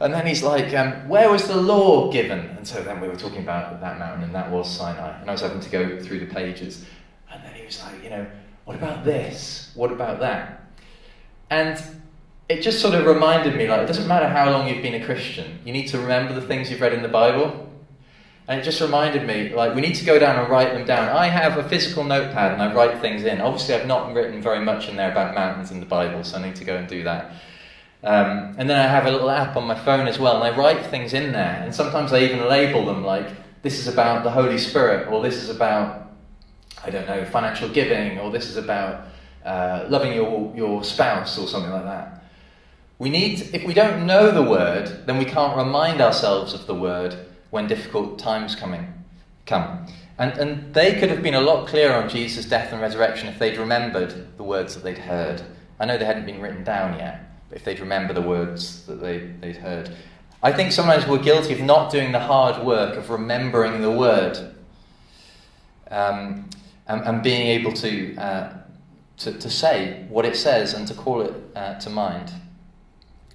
And 0.00 0.12
then 0.12 0.26
he's 0.26 0.42
like, 0.42 0.74
um, 0.74 1.06
Where 1.06 1.30
was 1.30 1.46
the 1.46 1.56
law 1.56 2.10
given? 2.10 2.38
And 2.38 2.66
so 2.66 2.82
then 2.82 3.00
we 3.02 3.08
were 3.08 3.16
talking 3.16 3.42
about 3.42 3.78
that 3.82 3.98
mountain, 3.98 4.24
and 4.24 4.34
that 4.34 4.50
was 4.50 4.70
Sinai. 4.74 5.20
And 5.20 5.28
I 5.28 5.32
was 5.32 5.42
having 5.42 5.60
to 5.60 5.68
go 5.68 6.00
through 6.00 6.20
the 6.20 6.34
pages. 6.34 6.86
And 7.30 7.44
then 7.44 7.54
he 7.54 7.66
was 7.66 7.82
like, 7.82 8.02
You 8.02 8.08
know, 8.08 8.26
what 8.64 8.76
about 8.76 9.04
this? 9.04 9.70
What 9.74 9.92
about 9.92 10.20
that? 10.20 10.64
And 11.50 11.78
it 12.48 12.62
just 12.62 12.80
sort 12.80 12.94
of 12.94 13.06
reminded 13.06 13.56
me 13.56 13.68
like, 13.68 13.80
it 13.80 13.86
doesn't 13.86 14.06
matter 14.06 14.28
how 14.28 14.50
long 14.50 14.68
you've 14.68 14.82
been 14.82 15.00
a 15.00 15.04
Christian, 15.04 15.58
you 15.64 15.72
need 15.72 15.88
to 15.88 15.98
remember 15.98 16.32
the 16.34 16.46
things 16.46 16.70
you've 16.70 16.80
read 16.80 16.92
in 16.92 17.02
the 17.02 17.08
Bible. 17.08 17.68
And 18.48 18.60
it 18.60 18.62
just 18.62 18.80
reminded 18.80 19.26
me, 19.26 19.52
like, 19.52 19.74
we 19.74 19.80
need 19.80 19.96
to 19.96 20.04
go 20.04 20.20
down 20.20 20.38
and 20.38 20.48
write 20.48 20.72
them 20.72 20.86
down. 20.86 21.08
I 21.08 21.26
have 21.26 21.58
a 21.58 21.68
physical 21.68 22.04
notepad 22.04 22.52
and 22.52 22.62
I 22.62 22.72
write 22.72 23.00
things 23.00 23.24
in. 23.24 23.40
Obviously, 23.40 23.74
I've 23.74 23.88
not 23.88 24.14
written 24.14 24.40
very 24.40 24.64
much 24.64 24.88
in 24.88 24.94
there 24.94 25.10
about 25.10 25.34
mountains 25.34 25.72
in 25.72 25.80
the 25.80 25.86
Bible, 25.86 26.22
so 26.22 26.38
I 26.38 26.42
need 26.46 26.54
to 26.56 26.64
go 26.64 26.76
and 26.76 26.86
do 26.86 27.02
that. 27.02 27.32
Um, 28.04 28.54
and 28.56 28.70
then 28.70 28.78
I 28.78 28.86
have 28.86 29.06
a 29.06 29.10
little 29.10 29.30
app 29.30 29.56
on 29.56 29.64
my 29.66 29.74
phone 29.74 30.06
as 30.06 30.20
well, 30.20 30.40
and 30.40 30.44
I 30.44 30.56
write 30.56 30.86
things 30.86 31.12
in 31.12 31.32
there. 31.32 31.60
And 31.60 31.74
sometimes 31.74 32.12
I 32.12 32.20
even 32.20 32.48
label 32.48 32.86
them 32.86 33.04
like, 33.04 33.26
this 33.62 33.80
is 33.80 33.88
about 33.88 34.22
the 34.22 34.30
Holy 34.30 34.58
Spirit, 34.58 35.08
or 35.08 35.22
this 35.24 35.42
is 35.42 35.48
about, 35.48 36.12
I 36.84 36.90
don't 36.90 37.08
know, 37.08 37.24
financial 37.24 37.68
giving, 37.68 38.20
or 38.20 38.30
this 38.30 38.48
is 38.48 38.56
about 38.56 39.08
uh, 39.44 39.86
loving 39.88 40.12
your, 40.12 40.52
your 40.54 40.84
spouse, 40.84 41.36
or 41.36 41.48
something 41.48 41.72
like 41.72 41.84
that. 41.84 42.22
We 43.00 43.10
need, 43.10 43.50
if 43.52 43.64
we 43.64 43.74
don't 43.74 44.06
know 44.06 44.30
the 44.30 44.48
word, 44.48 45.04
then 45.06 45.18
we 45.18 45.24
can't 45.24 45.56
remind 45.56 46.00
ourselves 46.00 46.54
of 46.54 46.66
the 46.66 46.76
word 46.76 47.16
when 47.50 47.66
difficult 47.66 48.18
times 48.18 48.54
coming 48.54 48.92
come. 49.46 49.86
And, 50.18 50.32
and 50.38 50.74
they 50.74 50.98
could 50.98 51.10
have 51.10 51.22
been 51.22 51.34
a 51.34 51.40
lot 51.40 51.66
clearer 51.66 51.94
on 51.94 52.08
Jesus' 52.08 52.46
death 52.46 52.72
and 52.72 52.80
resurrection 52.80 53.28
if 53.28 53.38
they'd 53.38 53.58
remembered 53.58 54.36
the 54.36 54.42
words 54.42 54.74
that 54.74 54.82
they'd 54.82 54.98
heard. 54.98 55.42
I 55.78 55.84
know 55.84 55.98
they 55.98 56.04
hadn't 56.04 56.26
been 56.26 56.40
written 56.40 56.64
down 56.64 56.98
yet, 56.98 57.30
but 57.48 57.58
if 57.58 57.64
they'd 57.64 57.80
remember 57.80 58.14
the 58.14 58.22
words 58.22 58.86
that 58.86 59.00
they, 59.00 59.18
they'd 59.40 59.56
heard. 59.56 59.94
I 60.42 60.52
think 60.52 60.72
sometimes 60.72 61.06
we're 61.06 61.18
guilty 61.18 61.52
of 61.52 61.60
not 61.60 61.90
doing 61.90 62.12
the 62.12 62.20
hard 62.20 62.64
work 62.64 62.96
of 62.96 63.10
remembering 63.10 63.82
the 63.82 63.90
word 63.90 64.38
um, 65.90 66.48
and, 66.86 67.02
and, 67.02 67.22
being 67.22 67.46
able 67.48 67.72
to, 67.72 68.16
uh, 68.16 68.58
to, 69.18 69.32
to, 69.32 69.50
say 69.50 70.04
what 70.08 70.24
it 70.24 70.36
says 70.36 70.74
and 70.74 70.86
to 70.88 70.94
call 70.94 71.22
it 71.22 71.34
uh, 71.54 71.78
to 71.78 71.90
mind. 71.90 72.32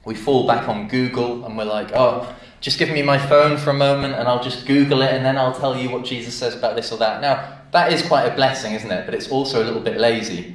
We 0.04 0.16
fall 0.16 0.46
back 0.48 0.68
on 0.68 0.88
Google 0.88 1.46
and 1.46 1.58
we're 1.58 1.66
like, 1.66 1.92
oh, 1.94 2.34
just 2.62 2.78
give 2.78 2.90
me 2.90 3.02
my 3.02 3.18
phone 3.18 3.58
for 3.58 3.72
a 3.72 3.74
moment 3.74 4.14
and 4.14 4.28
I'll 4.28 4.44
just 4.44 4.68
Google 4.68 5.02
it 5.02 5.12
and 5.12 5.26
then 5.26 5.36
I'll 5.36 5.54
tell 5.54 5.76
you 5.76 5.90
what 5.90 6.06
Jesus 6.06 6.36
says 6.36 6.56
about 6.56 6.76
this 6.76 6.92
or 6.92 6.98
that. 7.00 7.20
Now, 7.20 7.58
that 7.72 7.92
is 7.92 8.04
quite 8.04 8.26
a 8.26 8.36
blessing, 8.36 8.74
isn't 8.74 8.92
it? 8.92 9.06
But 9.06 9.16
it's 9.16 9.30
also 9.30 9.64
a 9.64 9.66
little 9.66 9.82
bit 9.82 9.98
lazy. 9.98 10.54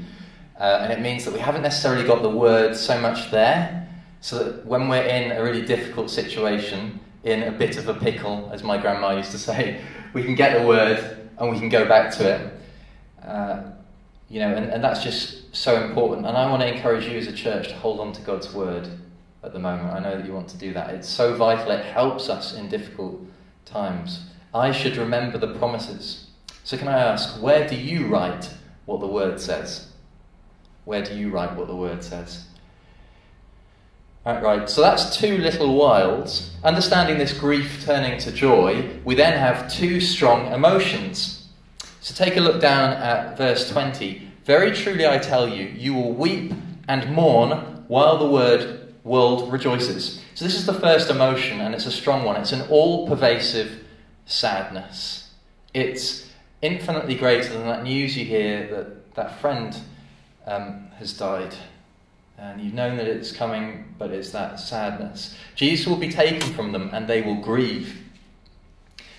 Uh, 0.59 0.79
and 0.83 0.93
it 0.93 1.01
means 1.01 1.25
that 1.25 1.35
we 1.35 1.41
haven't 1.41 1.63
necessarily 1.63 2.07
got 2.07 2.23
the 2.23 2.31
word 2.31 2.77
so 2.77 2.99
much 3.01 3.31
there, 3.31 3.89
so 4.21 4.39
that 4.39 4.65
when 4.65 4.89
we're 4.89 5.03
in 5.03 5.33
a 5.33 5.43
really 5.43 5.63
difficult 5.63 6.09
situation, 6.09 6.99
in 7.25 7.43
a 7.43 7.51
bit 7.51 7.77
of 7.77 7.89
a 7.89 7.95
pickle, 7.95 8.49
as 8.53 8.63
my 8.63 8.79
grandma 8.79 9.17
used 9.17 9.33
to 9.33 9.39
say, 9.51 9.81
we 10.15 10.23
can 10.23 10.37
get 10.37 10.59
the 10.59 10.67
word 10.67 11.29
and 11.39 11.51
we 11.51 11.59
can 11.59 11.69
go 11.69 11.87
back 11.87 12.15
to 12.15 12.37
it. 12.37 13.27
Uh, 13.27 13.63
you 14.29 14.41
know, 14.41 14.55
and, 14.55 14.71
and 14.71 14.83
that's 14.83 15.03
just 15.03 15.55
so 15.55 15.85
important. 15.85 16.27
And 16.27 16.37
I 16.37 16.49
want 16.49 16.63
to 16.63 16.73
encourage 16.73 17.07
you 17.07 17.19
as 17.19 17.27
a 17.27 17.33
church 17.33 17.69
to 17.69 17.75
hold 17.75 18.01
on 18.01 18.13
to 18.13 18.23
God's 18.23 18.53
word 18.55 18.89
at 19.47 19.53
the 19.53 19.59
moment. 19.59 19.95
I 19.95 20.01
know 20.01 20.17
that 20.17 20.27
you 20.27 20.33
want 20.33 20.49
to 20.49 20.59
do 20.59 20.73
that. 20.75 20.91
It's 20.91 21.09
so 21.09 21.35
vital, 21.35 21.71
it 21.71 21.85
helps 21.85 22.29
us 22.29 22.55
in 22.55 22.69
difficult 22.69 23.21
times. 23.65 24.27
I 24.53 24.73
should 24.73 24.97
remember 24.97 25.39
the 25.39 25.55
promises. 25.55 26.27
So, 26.65 26.77
can 26.77 26.89
I 26.89 26.99
ask, 26.99 27.41
where 27.41 27.69
do 27.69 27.77
you 27.77 28.09
write 28.09 28.51
what 28.87 29.01
the 29.01 29.07
word 29.07 29.41
says? 29.41 29.93
Where 30.85 31.03
do 31.03 31.15
you 31.15 31.31
write 31.31 31.55
what 31.57 31.69
the 31.69 31.77
word 31.77 32.03
says? 32.03 32.47
Right, 34.25 34.43
right, 34.43 34.69
so 34.69 34.81
that's 34.81 35.17
two 35.17 35.39
little 35.39 35.77
whiles. 35.77 36.51
Understanding 36.65 37.19
this 37.19 37.33
grief 37.33 37.85
turning 37.85 38.19
to 38.19 38.33
joy, 38.33 38.99
we 39.05 39.15
then 39.15 39.39
have 39.39 39.73
two 39.73 40.01
strong 40.01 40.53
emotions. 40.53 41.49
So 42.01 42.13
take 42.13 42.37
a 42.37 42.41
look 42.41 42.61
down 42.61 42.95
at 42.95 43.37
verse 43.37 43.71
20. 43.71 44.29
Very 44.45 44.73
truly 44.73 45.07
I 45.07 45.19
tell 45.19 45.49
you, 45.49 45.67
you 45.67 45.95
will 45.95 46.13
weep 46.13 46.53
and 46.89 47.15
mourn 47.15 47.85
while 47.87 48.19
the 48.19 48.29
word 48.29 48.86
world 49.07 49.51
rejoices. 49.53 50.21
So, 50.35 50.45
this 50.45 50.57
is 50.57 50.67
the 50.67 50.75
first 50.75 51.11
emotion, 51.11 51.61
and 51.61 51.75
it's 51.75 51.87
a 51.87 51.93
strong 51.93 52.25
one. 52.25 52.37
It's 52.37 52.53
an 52.53 52.69
all 52.69 53.09
pervasive 53.09 53.85
sadness. 54.27 55.31
It's 55.73 56.29
infinitely 56.61 57.15
greater 57.15 57.51
than 57.51 57.67
that 57.67 57.85
news 57.85 58.17
you 58.17 58.25
hear 58.25 58.67
that 58.69 59.15
that 59.15 59.41
friend 59.41 59.79
um, 60.47 60.89
has 60.99 61.17
died. 61.17 61.55
And 62.37 62.61
you've 62.61 62.75
known 62.75 62.97
that 62.99 63.07
it's 63.07 63.33
coming, 63.33 63.95
but 63.97 64.11
it's 64.11 64.31
that 64.31 64.61
sadness. 64.61 65.35
Jesus 65.55 65.87
will 65.87 65.97
be 65.97 66.11
taken 66.11 66.53
from 66.53 66.73
them, 66.73 66.91
and 66.93 67.07
they 67.07 67.23
will 67.23 67.41
grieve. 67.41 68.03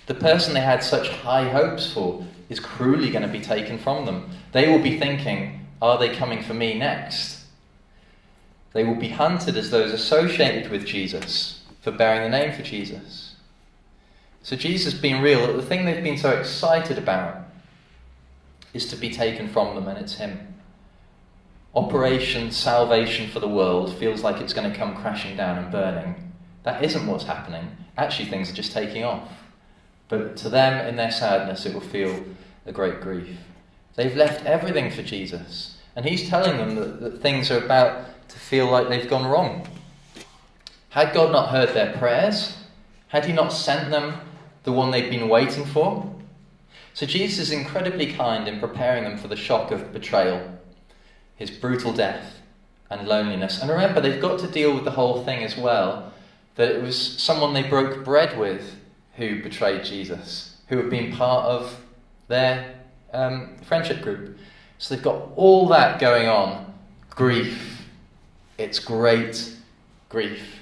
The 0.06 0.14
person 0.14 0.54
they 0.54 0.60
had 0.60 0.84
such 0.84 1.08
high 1.08 1.48
hopes 1.48 1.92
for 1.92 2.24
is 2.48 2.60
cruelly 2.60 3.10
going 3.10 3.22
to 3.22 3.28
be 3.28 3.40
taken 3.40 3.78
from 3.78 4.06
them. 4.06 4.30
They 4.52 4.68
will 4.68 4.82
be 4.82 4.98
thinking, 4.98 5.66
Are 5.80 5.98
they 5.98 6.14
coming 6.14 6.42
for 6.42 6.54
me 6.54 6.78
next? 6.78 7.37
They 8.78 8.84
will 8.84 8.94
be 8.94 9.08
hunted 9.08 9.56
as 9.56 9.72
those 9.72 9.92
associated 9.92 10.70
with 10.70 10.86
Jesus 10.86 11.62
for 11.80 11.90
bearing 11.90 12.22
the 12.22 12.38
name 12.38 12.54
for 12.54 12.62
Jesus. 12.62 13.34
So 14.44 14.54
Jesus 14.54 14.94
being 14.94 15.20
real, 15.20 15.52
the 15.52 15.64
thing 15.64 15.84
they've 15.84 16.00
been 16.00 16.16
so 16.16 16.30
excited 16.30 16.96
about 16.96 17.38
is 18.72 18.86
to 18.90 18.96
be 18.96 19.10
taken 19.10 19.48
from 19.48 19.74
them, 19.74 19.88
and 19.88 19.98
it's 19.98 20.14
Him. 20.14 20.54
Operation 21.74 22.52
salvation 22.52 23.28
for 23.28 23.40
the 23.40 23.48
world 23.48 23.96
feels 23.96 24.22
like 24.22 24.40
it's 24.40 24.52
going 24.52 24.70
to 24.70 24.78
come 24.78 24.94
crashing 24.94 25.36
down 25.36 25.58
and 25.58 25.72
burning. 25.72 26.32
That 26.62 26.84
isn't 26.84 27.04
what's 27.04 27.24
happening. 27.24 27.76
Actually, 27.96 28.28
things 28.28 28.48
are 28.48 28.54
just 28.54 28.70
taking 28.70 29.02
off. 29.02 29.28
But 30.08 30.36
to 30.36 30.48
them, 30.48 30.86
in 30.86 30.94
their 30.94 31.10
sadness, 31.10 31.66
it 31.66 31.74
will 31.74 31.80
feel 31.80 32.24
a 32.64 32.70
great 32.70 33.00
grief. 33.00 33.38
They've 33.96 34.14
left 34.14 34.46
everything 34.46 34.92
for 34.92 35.02
Jesus, 35.02 35.78
and 35.96 36.06
He's 36.06 36.28
telling 36.28 36.58
them 36.58 36.76
that, 36.76 37.00
that 37.00 37.20
things 37.20 37.50
are 37.50 37.58
about 37.58 38.04
to 38.28 38.38
feel 38.38 38.66
like 38.66 38.88
they've 38.88 39.08
gone 39.08 39.26
wrong. 39.26 39.66
Had 40.90 41.14
God 41.14 41.32
not 41.32 41.50
heard 41.50 41.74
their 41.74 41.96
prayers? 41.96 42.56
Had 43.08 43.24
He 43.24 43.32
not 43.32 43.52
sent 43.52 43.90
them 43.90 44.20
the 44.64 44.72
one 44.72 44.90
they've 44.90 45.10
been 45.10 45.28
waiting 45.28 45.64
for? 45.64 46.14
So 46.94 47.06
Jesus 47.06 47.38
is 47.38 47.52
incredibly 47.52 48.12
kind 48.12 48.48
in 48.48 48.58
preparing 48.58 49.04
them 49.04 49.18
for 49.18 49.28
the 49.28 49.36
shock 49.36 49.70
of 49.70 49.92
betrayal, 49.92 50.58
his 51.36 51.50
brutal 51.50 51.92
death, 51.92 52.40
and 52.90 53.06
loneliness. 53.06 53.60
And 53.60 53.70
remember, 53.70 54.00
they've 54.00 54.20
got 54.20 54.40
to 54.40 54.48
deal 54.48 54.74
with 54.74 54.84
the 54.84 54.90
whole 54.90 55.24
thing 55.24 55.44
as 55.44 55.56
well 55.56 56.12
that 56.56 56.72
it 56.72 56.82
was 56.82 56.98
someone 56.98 57.54
they 57.54 57.62
broke 57.62 58.04
bread 58.04 58.36
with 58.36 58.74
who 59.14 59.42
betrayed 59.42 59.84
Jesus, 59.84 60.56
who 60.68 60.76
had 60.76 60.90
been 60.90 61.12
part 61.12 61.44
of 61.44 61.80
their 62.26 62.74
um, 63.12 63.56
friendship 63.62 64.02
group. 64.02 64.36
So 64.78 64.94
they've 64.94 65.04
got 65.04 65.30
all 65.36 65.68
that 65.68 66.00
going 66.00 66.28
on 66.28 66.74
grief. 67.10 67.77
It's 68.58 68.80
great 68.80 69.54
grief. 70.08 70.58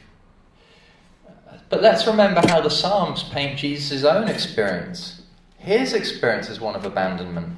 But 1.70 1.82
let's 1.82 2.06
remember 2.06 2.46
how 2.46 2.60
the 2.60 2.68
Psalms 2.68 3.24
paint 3.24 3.58
Jesus' 3.58 4.04
own 4.04 4.28
experience. 4.28 5.22
His 5.58 5.94
experience 5.94 6.50
is 6.50 6.60
one 6.60 6.76
of 6.76 6.84
abandonment. 6.84 7.56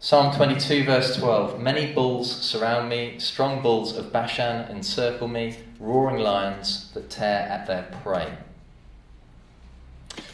Psalm 0.00 0.34
22, 0.34 0.84
verse 0.84 1.16
12 1.16 1.60
Many 1.60 1.92
bulls 1.92 2.30
surround 2.42 2.88
me, 2.88 3.18
strong 3.18 3.62
bulls 3.62 3.96
of 3.96 4.12
Bashan 4.12 4.70
encircle 4.70 5.28
me, 5.28 5.56
roaring 5.78 6.18
lions 6.18 6.90
that 6.94 7.10
tear 7.10 7.40
at 7.40 7.66
their 7.66 7.88
prey. 8.02 8.38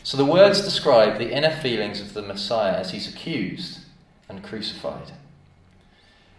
So 0.03 0.17
the 0.17 0.25
words 0.25 0.63
describe 0.63 1.19
the 1.19 1.33
inner 1.33 1.55
feelings 1.55 2.01
of 2.01 2.15
the 2.15 2.23
Messiah 2.23 2.77
as 2.77 2.93
he's 2.93 3.13
accused 3.13 3.81
and 4.29 4.43
crucified. 4.43 5.13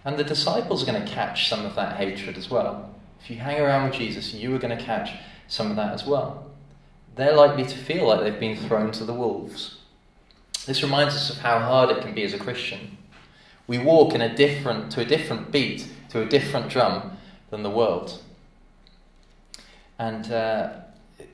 And 0.04 0.18
the 0.18 0.24
disciples 0.24 0.82
are 0.82 0.92
going 0.92 1.04
to 1.06 1.12
catch 1.12 1.48
some 1.48 1.66
of 1.66 1.76
that 1.76 1.98
hatred 1.98 2.38
as 2.38 2.50
well. 2.50 2.94
If 3.24 3.30
you 3.30 3.38
hang 3.38 3.60
around 3.62 3.90
with 3.90 4.00
Jesus, 4.00 4.34
you 4.34 4.56
are 4.56 4.60
going 4.60 4.76
to 4.76 4.84
catch 4.84 5.12
some 5.48 5.70
of 5.70 5.76
that 5.76 5.94
as 5.94 6.06
well. 6.06 6.48
They're 7.16 7.36
likely 7.36 7.66
to 7.66 7.78
feel 7.78 8.08
like 8.08 8.22
they've 8.22 8.40
been 8.40 8.58
thrown 8.58 8.92
to 8.94 9.06
the 9.06 9.14
wolves. 9.14 9.78
This 10.66 10.82
reminds 10.82 11.16
us 11.16 11.30
of 11.30 11.38
how 11.38 11.60
hard 11.60 11.90
it 11.90 12.02
can 12.02 12.16
be 12.16 12.24
as 12.24 12.34
a 12.34 12.40
Christian. 12.40 12.98
We 13.68 13.78
walk 13.78 14.14
in 14.14 14.22
a 14.22 14.36
different, 14.36 14.92
to 14.94 15.02
a 15.02 15.06
different 15.06 15.52
beat, 15.52 15.88
to 16.10 16.22
a 16.22 16.26
different 16.26 16.70
drum 16.70 17.18
than 17.50 17.64
the 17.64 17.70
world. 17.70 18.20
And 20.00 20.32
uh, 20.32 20.74
it, 21.20 21.30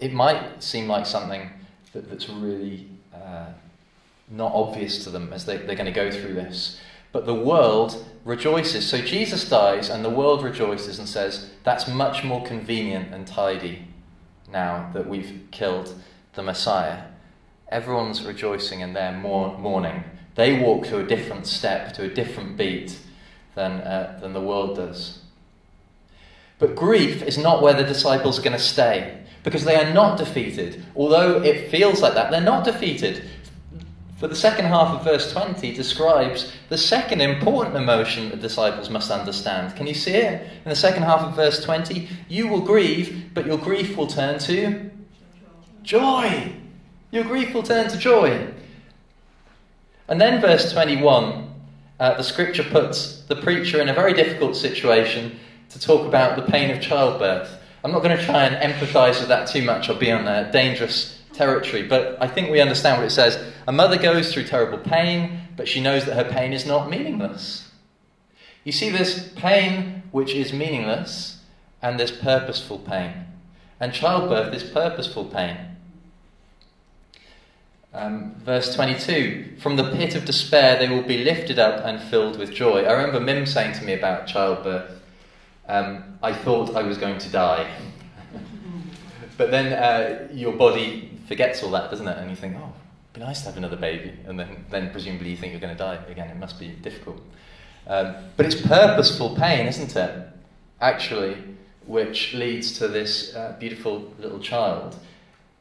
it, 0.00 0.12
might 0.12 0.62
seem 0.62 0.86
like 0.86 1.06
something 1.06 1.48
that, 1.92 2.10
that's 2.10 2.28
really 2.28 2.88
uh, 3.14 3.46
not 4.30 4.52
obvious 4.52 5.04
to 5.04 5.10
them 5.10 5.32
as 5.32 5.46
they, 5.46 5.56
they're 5.58 5.76
going 5.76 5.86
to 5.86 5.92
go 5.92 6.10
through 6.10 6.34
this. 6.34 6.80
But 7.12 7.26
the 7.26 7.34
world 7.34 8.04
rejoices. 8.24 8.88
So 8.88 9.00
Jesus 9.00 9.48
dies, 9.48 9.90
and 9.90 10.04
the 10.04 10.10
world 10.10 10.42
rejoices 10.42 10.98
and 10.98 11.08
says, 11.08 11.50
That's 11.62 11.86
much 11.86 12.24
more 12.24 12.44
convenient 12.44 13.12
and 13.12 13.26
tidy 13.26 13.86
now 14.50 14.90
that 14.94 15.08
we've 15.08 15.46
killed 15.50 15.94
the 16.34 16.42
Messiah. 16.42 17.04
Everyone's 17.68 18.24
rejoicing 18.24 18.80
in 18.80 18.92
their 18.92 19.12
mourning. 19.12 20.04
They 20.34 20.58
walk 20.58 20.86
to 20.86 20.98
a 20.98 21.06
different 21.06 21.46
step, 21.46 21.92
to 21.94 22.04
a 22.04 22.08
different 22.08 22.56
beat 22.56 22.98
than, 23.54 23.72
uh, 23.72 24.18
than 24.20 24.32
the 24.32 24.40
world 24.40 24.76
does. 24.76 25.20
But 26.58 26.74
grief 26.76 27.22
is 27.22 27.36
not 27.36 27.60
where 27.60 27.74
the 27.74 27.82
disciples 27.82 28.38
are 28.38 28.42
going 28.42 28.56
to 28.56 28.62
stay 28.62 29.18
because 29.42 29.64
they 29.64 29.74
are 29.74 29.92
not 29.92 30.18
defeated. 30.18 30.84
Although 30.94 31.42
it 31.42 31.70
feels 31.70 32.00
like 32.00 32.14
that, 32.14 32.30
they're 32.30 32.40
not 32.40 32.64
defeated. 32.64 33.28
But 34.22 34.30
the 34.30 34.36
second 34.36 34.66
half 34.66 34.94
of 34.94 35.02
verse 35.02 35.32
20 35.32 35.74
describes 35.74 36.52
the 36.68 36.78
second 36.78 37.20
important 37.20 37.74
emotion 37.74 38.30
the 38.30 38.36
disciples 38.36 38.88
must 38.88 39.10
understand. 39.10 39.74
Can 39.74 39.88
you 39.88 39.94
see 39.94 40.12
it? 40.12 40.48
In 40.64 40.68
the 40.68 40.76
second 40.76 41.02
half 41.02 41.22
of 41.22 41.34
verse 41.34 41.64
20, 41.64 42.08
you 42.28 42.46
will 42.46 42.60
grieve, 42.60 43.30
but 43.34 43.46
your 43.46 43.58
grief 43.58 43.96
will 43.96 44.06
turn 44.06 44.38
to 44.38 44.90
joy. 45.82 46.52
Your 47.10 47.24
grief 47.24 47.52
will 47.52 47.64
turn 47.64 47.88
to 47.88 47.98
joy. 47.98 48.46
And 50.06 50.20
then, 50.20 50.40
verse 50.40 50.72
21, 50.72 51.52
uh, 51.98 52.14
the 52.14 52.22
scripture 52.22 52.62
puts 52.62 53.22
the 53.22 53.34
preacher 53.34 53.80
in 53.80 53.88
a 53.88 53.92
very 53.92 54.12
difficult 54.12 54.54
situation 54.54 55.36
to 55.70 55.80
talk 55.80 56.06
about 56.06 56.36
the 56.36 56.48
pain 56.48 56.70
of 56.70 56.80
childbirth. 56.80 57.58
I'm 57.82 57.90
not 57.90 58.04
going 58.04 58.16
to 58.16 58.24
try 58.24 58.44
and 58.44 58.72
empathize 58.72 59.18
with 59.18 59.30
that 59.30 59.48
too 59.48 59.64
much 59.64 59.88
or 59.88 59.94
be 59.96 60.12
on 60.12 60.28
a 60.28 60.52
dangerous 60.52 61.21
territory, 61.34 61.82
but 61.82 62.16
I 62.20 62.28
think 62.28 62.50
we 62.50 62.60
understand 62.60 62.98
what 62.98 63.06
it 63.06 63.10
says. 63.10 63.52
A 63.66 63.72
mother 63.72 63.96
goes 63.96 64.32
through 64.32 64.44
terrible 64.44 64.78
pain, 64.78 65.40
but 65.56 65.68
she 65.68 65.80
knows 65.80 66.04
that 66.04 66.14
her 66.14 66.30
pain 66.30 66.52
is 66.52 66.66
not 66.66 66.90
meaningless. 66.90 67.70
You 68.64 68.72
see, 68.72 68.90
this 68.90 69.32
pain 69.34 70.02
which 70.12 70.34
is 70.34 70.52
meaningless, 70.52 71.42
and 71.80 71.98
this 71.98 72.10
purposeful 72.10 72.78
pain. 72.78 73.12
And 73.80 73.92
childbirth 73.92 74.54
is 74.54 74.62
purposeful 74.62 75.24
pain. 75.24 75.56
Um, 77.94 78.36
verse 78.36 78.74
22 78.74 79.56
From 79.60 79.76
the 79.76 79.90
pit 79.90 80.14
of 80.14 80.24
despair 80.24 80.78
they 80.78 80.88
will 80.88 81.02
be 81.02 81.24
lifted 81.24 81.58
up 81.58 81.84
and 81.84 82.00
filled 82.00 82.38
with 82.38 82.52
joy. 82.52 82.84
I 82.84 82.92
remember 82.92 83.20
Mim 83.20 83.44
saying 83.44 83.74
to 83.78 83.84
me 83.84 83.92
about 83.92 84.26
childbirth, 84.26 85.02
um, 85.68 86.18
I 86.22 86.32
thought 86.32 86.74
I 86.74 86.82
was 86.82 86.96
going 86.96 87.18
to 87.18 87.28
die. 87.28 87.70
but 89.36 89.50
then 89.50 89.72
uh, 89.72 90.28
your 90.32 90.52
body 90.52 91.18
forgets 91.32 91.62
all 91.62 91.70
that, 91.70 91.90
doesn't 91.90 92.06
it? 92.06 92.18
And 92.18 92.28
you 92.28 92.36
think, 92.36 92.56
oh, 92.58 92.74
it'd 93.10 93.14
be 93.14 93.20
nice 93.20 93.40
to 93.40 93.46
have 93.46 93.56
another 93.56 93.78
baby. 93.78 94.12
And 94.26 94.38
then, 94.38 94.66
then 94.68 94.90
presumably 94.90 95.30
you 95.30 95.36
think 95.38 95.52
you're 95.52 95.62
going 95.62 95.74
to 95.74 95.78
die 95.78 95.98
again. 96.10 96.28
It 96.28 96.36
must 96.36 96.60
be 96.60 96.68
difficult. 96.68 97.22
Um, 97.86 98.16
but 98.36 98.44
it's 98.44 98.60
purposeful 98.60 99.34
pain, 99.34 99.66
isn't 99.66 99.96
it? 99.96 100.28
Actually, 100.82 101.38
which 101.86 102.34
leads 102.34 102.78
to 102.80 102.86
this 102.86 103.34
uh, 103.34 103.56
beautiful 103.58 104.12
little 104.18 104.40
child. 104.40 104.98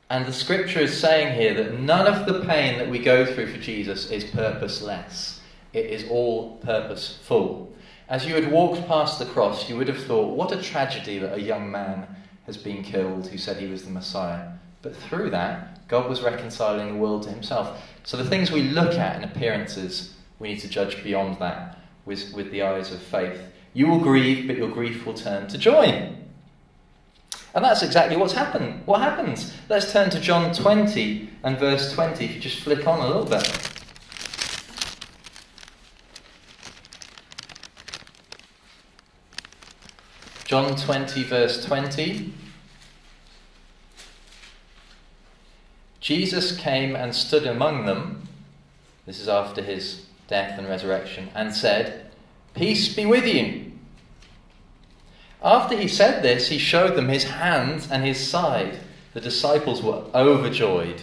And 0.09 0.25
the 0.25 0.33
scripture 0.33 0.81
is 0.81 0.99
saying 0.99 1.39
here 1.39 1.53
that 1.53 1.79
none 1.79 2.05
of 2.05 2.25
the 2.25 2.45
pain 2.45 2.77
that 2.77 2.89
we 2.89 2.99
go 2.99 3.25
through 3.25 3.47
for 3.53 3.61
Jesus 3.61 4.11
is 4.11 4.25
purposeless, 4.25 5.39
it 5.71 5.85
is 5.85 6.05
all 6.09 6.57
purposeful. 6.57 7.73
As 8.09 8.25
you 8.25 8.35
had 8.35 8.51
walked 8.51 8.85
past 8.89 9.19
the 9.19 9.25
cross, 9.25 9.69
you 9.69 9.77
would 9.77 9.87
have 9.87 10.03
thought, 10.03 10.35
what 10.35 10.51
a 10.51 10.61
tragedy 10.61 11.17
that 11.19 11.33
a 11.33 11.41
young 11.41 11.71
man 11.71 12.13
has 12.45 12.57
been 12.57 12.83
killed 12.83 13.27
who 13.27 13.37
said 13.37 13.55
he 13.55 13.67
was 13.67 13.85
the 13.85 13.89
Messiah. 13.89 14.49
But 14.81 14.95
through 14.95 15.29
that, 15.31 15.87
God 15.87 16.09
was 16.09 16.21
reconciling 16.21 16.93
the 16.93 16.99
world 16.99 17.23
to 17.23 17.29
himself. 17.29 17.81
So 18.03 18.17
the 18.17 18.27
things 18.27 18.51
we 18.51 18.63
look 18.63 18.95
at 18.95 19.15
in 19.15 19.23
appearances, 19.23 20.15
we 20.39 20.49
need 20.49 20.59
to 20.61 20.67
judge 20.67 21.03
beyond 21.03 21.39
that 21.39 21.79
with, 22.05 22.33
with 22.33 22.51
the 22.51 22.63
eyes 22.63 22.91
of 22.91 23.01
faith. 23.01 23.41
You 23.73 23.87
will 23.87 23.99
grieve, 23.99 24.47
but 24.47 24.57
your 24.57 24.69
grief 24.69 25.05
will 25.05 25.13
turn 25.13 25.47
to 25.49 25.57
joy. 25.57 26.13
And 27.53 27.65
that's 27.65 27.83
exactly 27.83 28.15
what's 28.15 28.33
happened. 28.33 28.81
What 28.85 29.01
happens? 29.01 29.53
Let's 29.69 29.91
turn 29.91 30.09
to 30.11 30.19
John 30.19 30.53
20 30.53 31.29
and 31.43 31.59
verse 31.59 31.93
20. 31.93 32.23
If 32.23 32.35
you 32.35 32.39
just 32.39 32.61
flick 32.61 32.87
on 32.87 32.99
a 32.99 33.07
little 33.07 33.25
bit. 33.25 33.71
John 40.45 40.75
20, 40.75 41.23
verse 41.23 41.65
20. 41.65 42.33
Jesus 46.01 46.57
came 46.57 46.95
and 46.95 47.15
stood 47.15 47.45
among 47.45 47.85
them. 47.85 48.27
This 49.05 49.19
is 49.19 49.29
after 49.29 49.61
his 49.61 50.05
death 50.27 50.57
and 50.57 50.67
resurrection, 50.67 51.29
and 51.35 51.53
said, 51.53 52.09
Peace 52.55 52.93
be 52.93 53.05
with 53.05 53.25
you. 53.25 53.71
After 55.43 55.75
he 55.75 55.87
said 55.87 56.23
this, 56.23 56.47
he 56.47 56.57
showed 56.57 56.95
them 56.95 57.07
his 57.07 57.25
hands 57.25 57.89
and 57.89 58.03
his 58.03 58.19
side. 58.19 58.79
The 59.13 59.21
disciples 59.21 59.81
were 59.81 60.05
overjoyed 60.15 61.01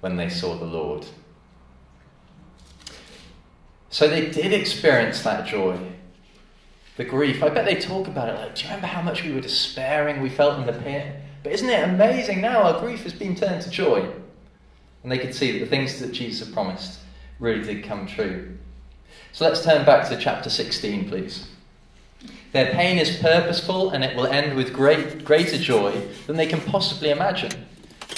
when 0.00 0.16
they 0.16 0.28
saw 0.28 0.56
the 0.56 0.64
Lord. 0.64 1.06
So 3.90 4.08
they 4.08 4.28
did 4.28 4.52
experience 4.52 5.22
that 5.22 5.46
joy, 5.46 5.78
the 6.96 7.04
grief. 7.04 7.42
I 7.42 7.48
bet 7.48 7.64
they 7.64 7.76
talk 7.76 8.08
about 8.08 8.28
it 8.28 8.34
like, 8.34 8.54
do 8.54 8.62
you 8.62 8.68
remember 8.68 8.88
how 8.88 9.02
much 9.02 9.24
we 9.24 9.32
were 9.32 9.40
despairing, 9.40 10.20
we 10.20 10.28
felt 10.28 10.58
in 10.60 10.66
the 10.66 10.80
pit? 10.80 11.16
But 11.42 11.52
isn't 11.52 11.70
it 11.70 11.88
amazing 11.88 12.40
now 12.40 12.62
our 12.62 12.80
grief 12.80 13.04
has 13.04 13.14
been 13.14 13.34
turned 13.34 13.62
to 13.62 13.70
joy? 13.70 14.12
And 15.06 15.12
they 15.12 15.18
could 15.18 15.36
see 15.36 15.52
that 15.52 15.60
the 15.60 15.70
things 15.70 16.00
that 16.00 16.10
Jesus 16.10 16.44
had 16.44 16.52
promised 16.52 16.98
really 17.38 17.62
did 17.62 17.84
come 17.84 18.08
true. 18.08 18.58
So 19.30 19.44
let's 19.44 19.62
turn 19.62 19.86
back 19.86 20.08
to 20.08 20.16
chapter 20.16 20.50
16, 20.50 21.08
please. 21.08 21.46
Their 22.50 22.72
pain 22.72 22.98
is 22.98 23.16
purposeful 23.18 23.90
and 23.90 24.02
it 24.02 24.16
will 24.16 24.26
end 24.26 24.56
with 24.56 24.72
great, 24.72 25.24
greater 25.24 25.58
joy 25.58 26.08
than 26.26 26.34
they 26.34 26.48
can 26.48 26.60
possibly 26.60 27.10
imagine. 27.10 27.52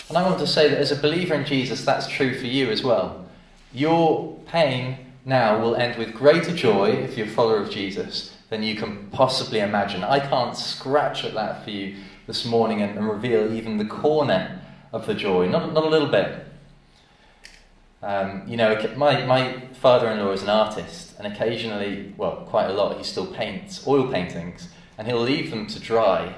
And 0.09 0.17
I 0.17 0.23
want 0.23 0.39
to 0.39 0.47
say 0.47 0.71
that 0.71 0.79
as 0.79 0.91
a 0.91 0.97
believer 0.97 1.35
in 1.35 1.45
Jesus, 1.45 1.85
that's 1.85 2.09
true 2.09 2.35
for 2.41 2.47
you 2.47 2.71
as 2.71 2.83
well. 2.83 3.27
Your 3.75 4.39
pain 4.47 4.97
now 5.27 5.61
will 5.61 5.77
end 5.77 5.99
with 5.99 6.15
greater 6.15 6.57
joy 6.57 6.93
if 6.93 7.19
you're 7.19 7.27
a 7.27 7.31
follower 7.31 7.59
of 7.59 7.69
Jesus 7.69 8.35
than 8.49 8.63
you 8.63 8.77
can 8.77 9.11
possibly 9.11 9.61
imagine. 9.61 10.05
I 10.05 10.21
can't 10.21 10.57
scratch 10.57 11.23
at 11.27 11.35
that 11.35 11.65
for 11.65 11.71
you 11.71 11.97
this 12.27 12.47
morning 12.47 12.81
and, 12.81 12.97
and 12.97 13.07
reveal 13.07 13.53
even 13.53 13.77
the 13.77 13.85
corner 13.85 14.63
of 14.91 15.05
the 15.05 15.13
joy, 15.13 15.49
not, 15.51 15.75
not 15.75 15.85
a 15.85 15.89
little 15.91 16.09
bit. 16.09 16.47
Um, 18.03 18.45
you 18.47 18.57
know, 18.57 18.81
my, 18.97 19.25
my 19.27 19.61
father 19.81 20.09
in 20.09 20.19
law 20.19 20.31
is 20.33 20.43
an 20.43 20.51
artist, 20.51 21.15
and 21.19 21.33
occasionally, 21.33 22.15
well, 22.17 22.47
quite 22.49 22.71
a 22.71 22.73
lot, 22.73 22.97
he 22.97 23.03
still 23.03 23.27
paints 23.27 23.87
oil 23.87 24.11
paintings, 24.11 24.69
and 24.97 25.07
he'll 25.07 25.21
leave 25.21 25.51
them 25.51 25.67
to 25.67 25.81
dry 25.81 26.35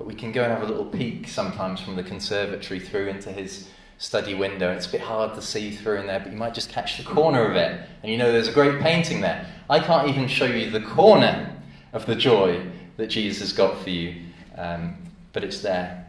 but 0.00 0.06
we 0.06 0.14
can 0.14 0.32
go 0.32 0.42
and 0.42 0.50
have 0.50 0.62
a 0.62 0.66
little 0.66 0.86
peek 0.86 1.28
sometimes 1.28 1.78
from 1.78 1.94
the 1.94 2.02
conservatory 2.02 2.80
through 2.80 3.08
into 3.08 3.30
his 3.30 3.68
study 3.98 4.32
window. 4.32 4.72
It's 4.72 4.86
a 4.86 4.92
bit 4.92 5.02
hard 5.02 5.34
to 5.34 5.42
see 5.42 5.72
through 5.72 5.98
in 5.98 6.06
there, 6.06 6.20
but 6.20 6.32
you 6.32 6.38
might 6.38 6.54
just 6.54 6.70
catch 6.70 6.96
the 6.96 7.04
corner 7.04 7.44
of 7.44 7.54
it. 7.54 7.86
And 8.02 8.10
you 8.10 8.16
know 8.16 8.32
there's 8.32 8.48
a 8.48 8.52
great 8.52 8.80
painting 8.80 9.20
there. 9.20 9.46
I 9.68 9.78
can't 9.78 10.08
even 10.08 10.26
show 10.26 10.46
you 10.46 10.70
the 10.70 10.80
corner 10.80 11.54
of 11.92 12.06
the 12.06 12.14
joy 12.14 12.66
that 12.96 13.08
Jesus 13.08 13.40
has 13.40 13.52
got 13.52 13.82
for 13.82 13.90
you, 13.90 14.22
um, 14.56 14.96
but 15.34 15.44
it's 15.44 15.60
there. 15.60 16.06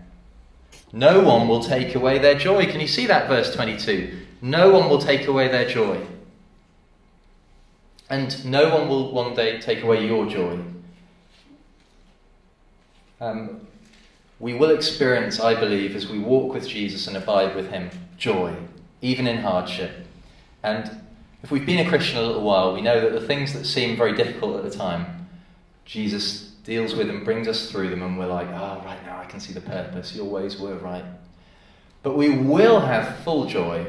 No 0.94 1.20
one 1.20 1.50
will 1.50 1.62
take 1.62 1.94
away 1.94 2.18
their 2.18 2.36
joy. 2.36 2.68
Can 2.68 2.80
you 2.80 2.88
see 2.88 3.08
that, 3.08 3.28
verse 3.28 3.54
22? 3.54 4.20
No 4.42 4.72
one 4.72 4.90
will 4.90 5.00
take 5.00 5.28
away 5.28 5.48
their 5.48 5.68
joy. 5.68 6.06
And 8.10 8.44
no 8.44 8.76
one 8.76 8.90
will 8.90 9.12
one 9.12 9.36
day 9.36 9.60
take 9.60 9.84
away 9.84 10.06
your 10.06 10.26
joy. 10.28 10.60
Um, 13.22 13.62
we 14.40 14.56
will 14.56 14.72
experience, 14.72 15.40
I 15.40 15.58
believe, 15.58 15.96
as 15.96 16.10
we 16.10 16.18
walk 16.18 16.54
with 16.54 16.68
Jesus 16.68 17.08
and 17.08 17.16
abide 17.16 17.56
with 17.56 17.70
Him, 17.70 17.92
joy, 18.18 18.56
even 19.02 19.28
in 19.28 19.38
hardship. 19.38 19.92
And 20.64 21.00
if 21.44 21.52
we've 21.52 21.66
been 21.66 21.86
a 21.86 21.90
Christian 21.90 22.18
a 22.18 22.24
little 22.24 22.42
while, 22.42 22.74
we 22.74 22.82
know 22.82 23.00
that 23.00 23.14
the 23.14 23.26
things 23.26 23.54
that 23.54 23.66
seem 23.66 23.96
very 23.96 24.16
difficult 24.16 24.58
at 24.58 24.70
the 24.70 24.76
time, 24.76 25.28
Jesus 25.86 26.50
deals 26.64 26.96
with 26.96 27.10
and 27.10 27.24
brings 27.24 27.48
us 27.48 27.72
through 27.72 27.90
them, 27.90 28.02
and 28.02 28.18
we're 28.18 28.28
like, 28.28 28.48
oh, 28.48 28.82
right 28.84 29.04
now 29.06 29.20
I 29.20 29.26
can 29.26 29.40
see 29.40 29.54
the 29.54 29.62
purpose. 29.62 30.16
Your 30.16 30.26
ways 30.26 30.60
were 30.60 30.76
right. 30.76 31.06
But 32.04 32.18
we 32.18 32.30
will 32.30 32.80
have 32.80 33.20
full 33.20 33.46
joy 33.46 33.88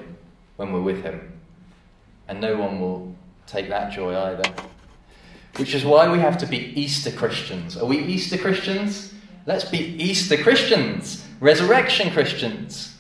when 0.63 0.73
we're 0.73 0.81
with 0.81 1.03
Him. 1.03 1.33
And 2.29 2.41
no 2.41 2.57
one 2.57 2.81
will 2.81 3.15
take 3.47 3.69
that 3.69 3.93
joy 3.93 4.17
either. 4.17 4.49
Which 5.57 5.75
is 5.75 5.85
why 5.85 6.11
we 6.11 6.21
have 6.21 6.39
to 6.39 6.47
be 6.47 6.73
Easter 6.81 7.11
Christians. 7.11 7.77
Are 7.77 7.85
we 7.85 7.99
Easter 7.99 8.39
Christians? 8.39 9.13
Let's 9.45 9.65
be 9.65 9.79
Easter 9.79 10.37
Christians, 10.37 11.27
resurrection 11.41 12.13
Christians. 12.13 12.97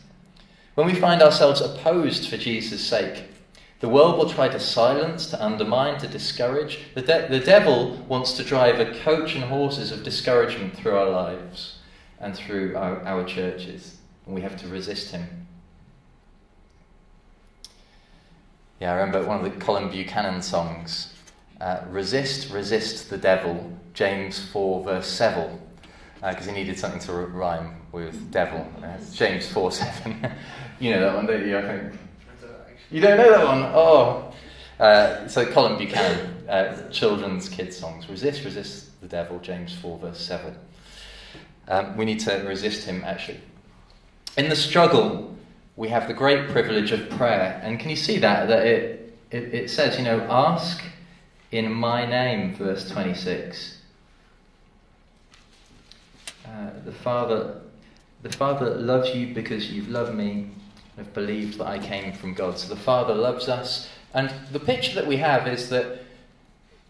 When 0.74 0.86
we 0.86 0.94
find 0.94 1.22
ourselves 1.22 1.60
opposed 1.60 2.28
for 2.28 2.36
Jesus' 2.36 2.84
sake, 2.84 3.28
the 3.78 3.88
world 3.88 4.18
will 4.18 4.28
try 4.28 4.48
to 4.48 4.60
silence, 4.60 5.26
to 5.26 5.44
undermine, 5.44 5.98
to 6.00 6.08
discourage. 6.08 6.80
The, 6.94 7.02
de- 7.02 7.28
the 7.28 7.40
devil 7.40 7.96
wants 8.08 8.32
to 8.34 8.44
drive 8.44 8.80
a 8.80 8.92
coach 9.00 9.34
and 9.34 9.44
horses 9.44 9.92
of 9.92 10.02
discouragement 10.02 10.76
through 10.76 10.96
our 10.96 11.10
lives 11.10 11.78
and 12.20 12.34
through 12.34 12.76
our, 12.76 13.02
our 13.02 13.24
churches, 13.24 13.98
and 14.26 14.34
we 14.34 14.40
have 14.42 14.56
to 14.62 14.68
resist 14.68 15.10
him. 15.10 15.46
Yeah, 18.82 18.94
I 18.94 18.96
remember 18.96 19.22
one 19.22 19.38
of 19.38 19.44
the 19.44 19.64
Colin 19.64 19.90
Buchanan 19.90 20.42
songs 20.42 21.14
uh, 21.60 21.82
Resist, 21.88 22.50
resist 22.50 23.10
the 23.10 23.16
devil, 23.16 23.70
James 23.94 24.44
4, 24.46 24.82
verse 24.82 25.06
7 25.06 25.56
because 26.16 26.48
uh, 26.48 26.50
he 26.50 26.56
needed 26.56 26.76
something 26.80 26.98
to 27.02 27.12
rhyme 27.12 27.76
with 27.92 28.32
devil. 28.32 28.66
Uh, 28.82 28.96
James 29.14 29.46
4 29.46 29.70
7. 30.02 30.28
you 30.80 30.90
know 30.90 31.00
that 31.00 31.14
one, 31.14 31.26
don't 31.26 31.46
you? 31.46 31.58
I 31.58 31.62
think. 31.62 31.92
You 32.90 33.00
don't 33.00 33.18
know 33.18 33.30
that 33.30 33.46
one? 33.46 33.62
Oh. 33.72 34.34
Uh, 34.80 35.28
so 35.28 35.46
Colin 35.46 35.78
Buchanan, 35.78 36.48
uh, 36.48 36.90
children's 36.90 37.48
kids 37.48 37.76
songs. 37.76 38.08
Resist, 38.08 38.44
resist 38.44 39.00
the 39.00 39.06
devil, 39.06 39.38
James 39.38 39.72
4, 39.76 39.98
verse 39.98 40.20
7. 40.20 40.56
Um, 41.68 41.96
we 41.96 42.04
need 42.04 42.18
to 42.18 42.34
resist 42.48 42.84
him, 42.84 43.04
actually. 43.04 43.42
In 44.36 44.48
the 44.48 44.56
struggle, 44.56 45.36
we 45.76 45.88
have 45.88 46.06
the 46.06 46.14
great 46.14 46.48
privilege 46.50 46.92
of 46.92 47.08
prayer. 47.10 47.60
And 47.62 47.78
can 47.80 47.90
you 47.90 47.96
see 47.96 48.18
that? 48.18 48.48
That 48.48 48.66
it, 48.66 49.14
it, 49.30 49.54
it 49.54 49.70
says, 49.70 49.98
you 49.98 50.04
know, 50.04 50.20
ask 50.28 50.82
in 51.50 51.72
my 51.72 52.04
name, 52.04 52.54
verse 52.54 52.88
26. 52.90 53.78
Uh, 56.46 56.70
the 56.84 56.92
Father, 56.92 57.60
the 58.22 58.32
Father 58.32 58.74
loves 58.74 59.14
you 59.14 59.34
because 59.34 59.70
you've 59.70 59.88
loved 59.88 60.14
me 60.14 60.50
and 60.96 61.06
have 61.06 61.14
believed 61.14 61.58
that 61.58 61.66
I 61.66 61.78
came 61.78 62.12
from 62.12 62.34
God. 62.34 62.58
So 62.58 62.72
the 62.72 62.80
Father 62.80 63.14
loves 63.14 63.48
us. 63.48 63.88
And 64.12 64.32
the 64.50 64.60
picture 64.60 64.94
that 64.94 65.06
we 65.06 65.16
have 65.18 65.48
is 65.48 65.70
that 65.70 66.00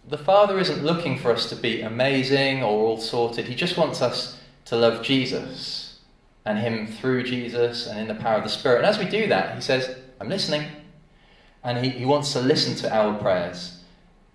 the 0.09 0.19
Father 0.19 0.59
isn't 0.59 0.83
looking 0.83 1.19
for 1.19 1.31
us 1.31 1.49
to 1.51 1.57
be 1.57 1.83
amazing 1.83 2.65
or 2.65 2.71
all 2.71 2.99
sorted. 2.99 3.47
He 3.47 3.55
just 3.55 3.77
wants 3.77 4.03
us 4.03 4.41
to 4.65 4.77
love 4.77 5.05
Jesus 5.05 5.82
and 6.45 6.59
Him 6.59 6.87
through 6.87 7.25
Jesus 7.25 7.87
and 7.87 7.99
in 7.99 8.09
the 8.09 8.21
power 8.21 8.39
of 8.39 8.45
the 8.45 8.51
Spirit. 8.51 8.79
And 8.79 8.87
as 8.87 8.99
we 8.99 9.05
do 9.05 9.29
that, 9.29 9.55
He 9.55 9.61
says, 9.61 9.97
I'm 10.21 10.29
listening. 10.29 10.67
And 11.63 11.85
He, 11.85 11.91
he 11.91 12.05
wants 12.05 12.33
to 12.33 12.41
listen 12.41 12.75
to 12.77 12.95
our 12.95 13.19
prayers. 13.19 13.79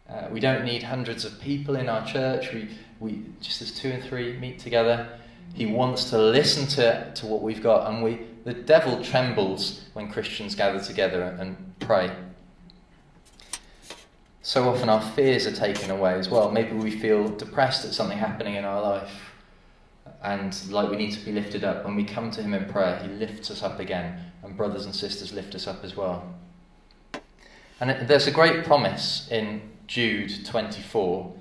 Uh, 0.10 0.28
we 0.32 0.40
don't 0.40 0.64
need 0.64 0.84
hundreds 0.84 1.26
of 1.26 1.40
people 1.42 1.76
in 1.76 1.90
our 1.90 2.06
church. 2.06 2.54
We, 2.54 2.70
we 3.00 3.24
just 3.42 3.62
as 3.62 3.72
two 3.72 3.90
and 3.90 4.04
three 4.04 4.38
meet 4.38 4.60
together, 4.60 5.10
he 5.54 5.66
wants 5.66 6.10
to 6.12 6.18
listen 6.18 6.68
to, 6.68 7.12
to 7.14 7.26
what 7.26 7.42
we've 7.42 7.62
got. 7.62 7.92
And 7.92 8.04
we, 8.04 8.22
the 8.46 8.54
devil 8.54 9.04
trembles 9.04 9.86
when 9.94 10.10
Christians 10.10 10.56
gather 10.56 10.80
together 10.80 11.36
and 11.40 11.74
pray. 11.80 12.12
So 14.42 14.70
often 14.70 14.88
our 14.88 15.02
fears 15.02 15.46
are 15.46 15.52
taken 15.52 15.92
away 15.92 16.14
as 16.14 16.30
well. 16.30 16.52
Maybe 16.52 16.72
we 16.72 16.92
feel 16.92 17.28
depressed 17.28 17.84
at 17.84 17.94
something 17.94 18.18
happening 18.18 18.56
in 18.56 18.64
our 18.64 18.82
life 18.82 19.27
and 20.24 20.56
like 20.72 20.90
we 20.90 20.98
need 20.98 21.14
to 21.14 21.26
be 21.26 21.32
lifted 21.32 21.64
up. 21.64 21.86
When 21.86 21.96
we 21.96 22.04
come 22.04 22.32
to 22.32 22.42
Him 22.42 22.54
in 22.54 22.66
prayer, 22.66 23.00
He 23.00 23.10
lifts 23.10 23.52
us 23.52 23.64
up 23.64 23.80
again, 23.80 24.20
and 24.44 24.58
brothers 24.58 24.86
and 24.86 24.96
sisters 24.96 25.34
lift 25.34 25.56
us 25.56 25.68
up 25.68 25.84
as 25.84 25.96
well. 25.96 26.34
And 27.80 28.08
there's 28.08 28.28
a 28.28 28.32
great 28.32 28.66
promise 28.66 29.28
in 29.30 29.62
Jude 29.88 30.46
24 30.46 31.34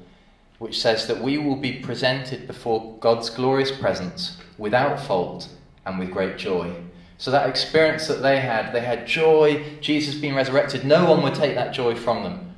which 0.59 0.81
says 0.81 1.07
that 1.07 1.21
we 1.21 1.39
will 1.39 1.57
be 1.57 1.73
presented 1.73 2.47
before 2.47 2.97
God's 3.01 3.29
glorious 3.31 3.71
presence 3.71 4.39
without 4.57 4.99
fault 4.99 5.49
and 5.85 5.99
with 5.99 6.11
great 6.11 6.39
joy. 6.39 6.75
So, 7.19 7.31
that 7.31 7.49
experience 7.49 8.07
that 8.09 8.23
they 8.23 8.41
had, 8.41 8.73
they 8.73 8.81
had 8.81 9.07
joy, 9.07 9.65
Jesus 9.81 10.15
being 10.15 10.35
resurrected, 10.35 10.85
no 10.85 11.11
one 11.11 11.23
would 11.23 11.35
take 11.35 11.55
that 11.55 11.73
joy 11.73 11.95
from 11.95 12.23
them. 12.23 12.55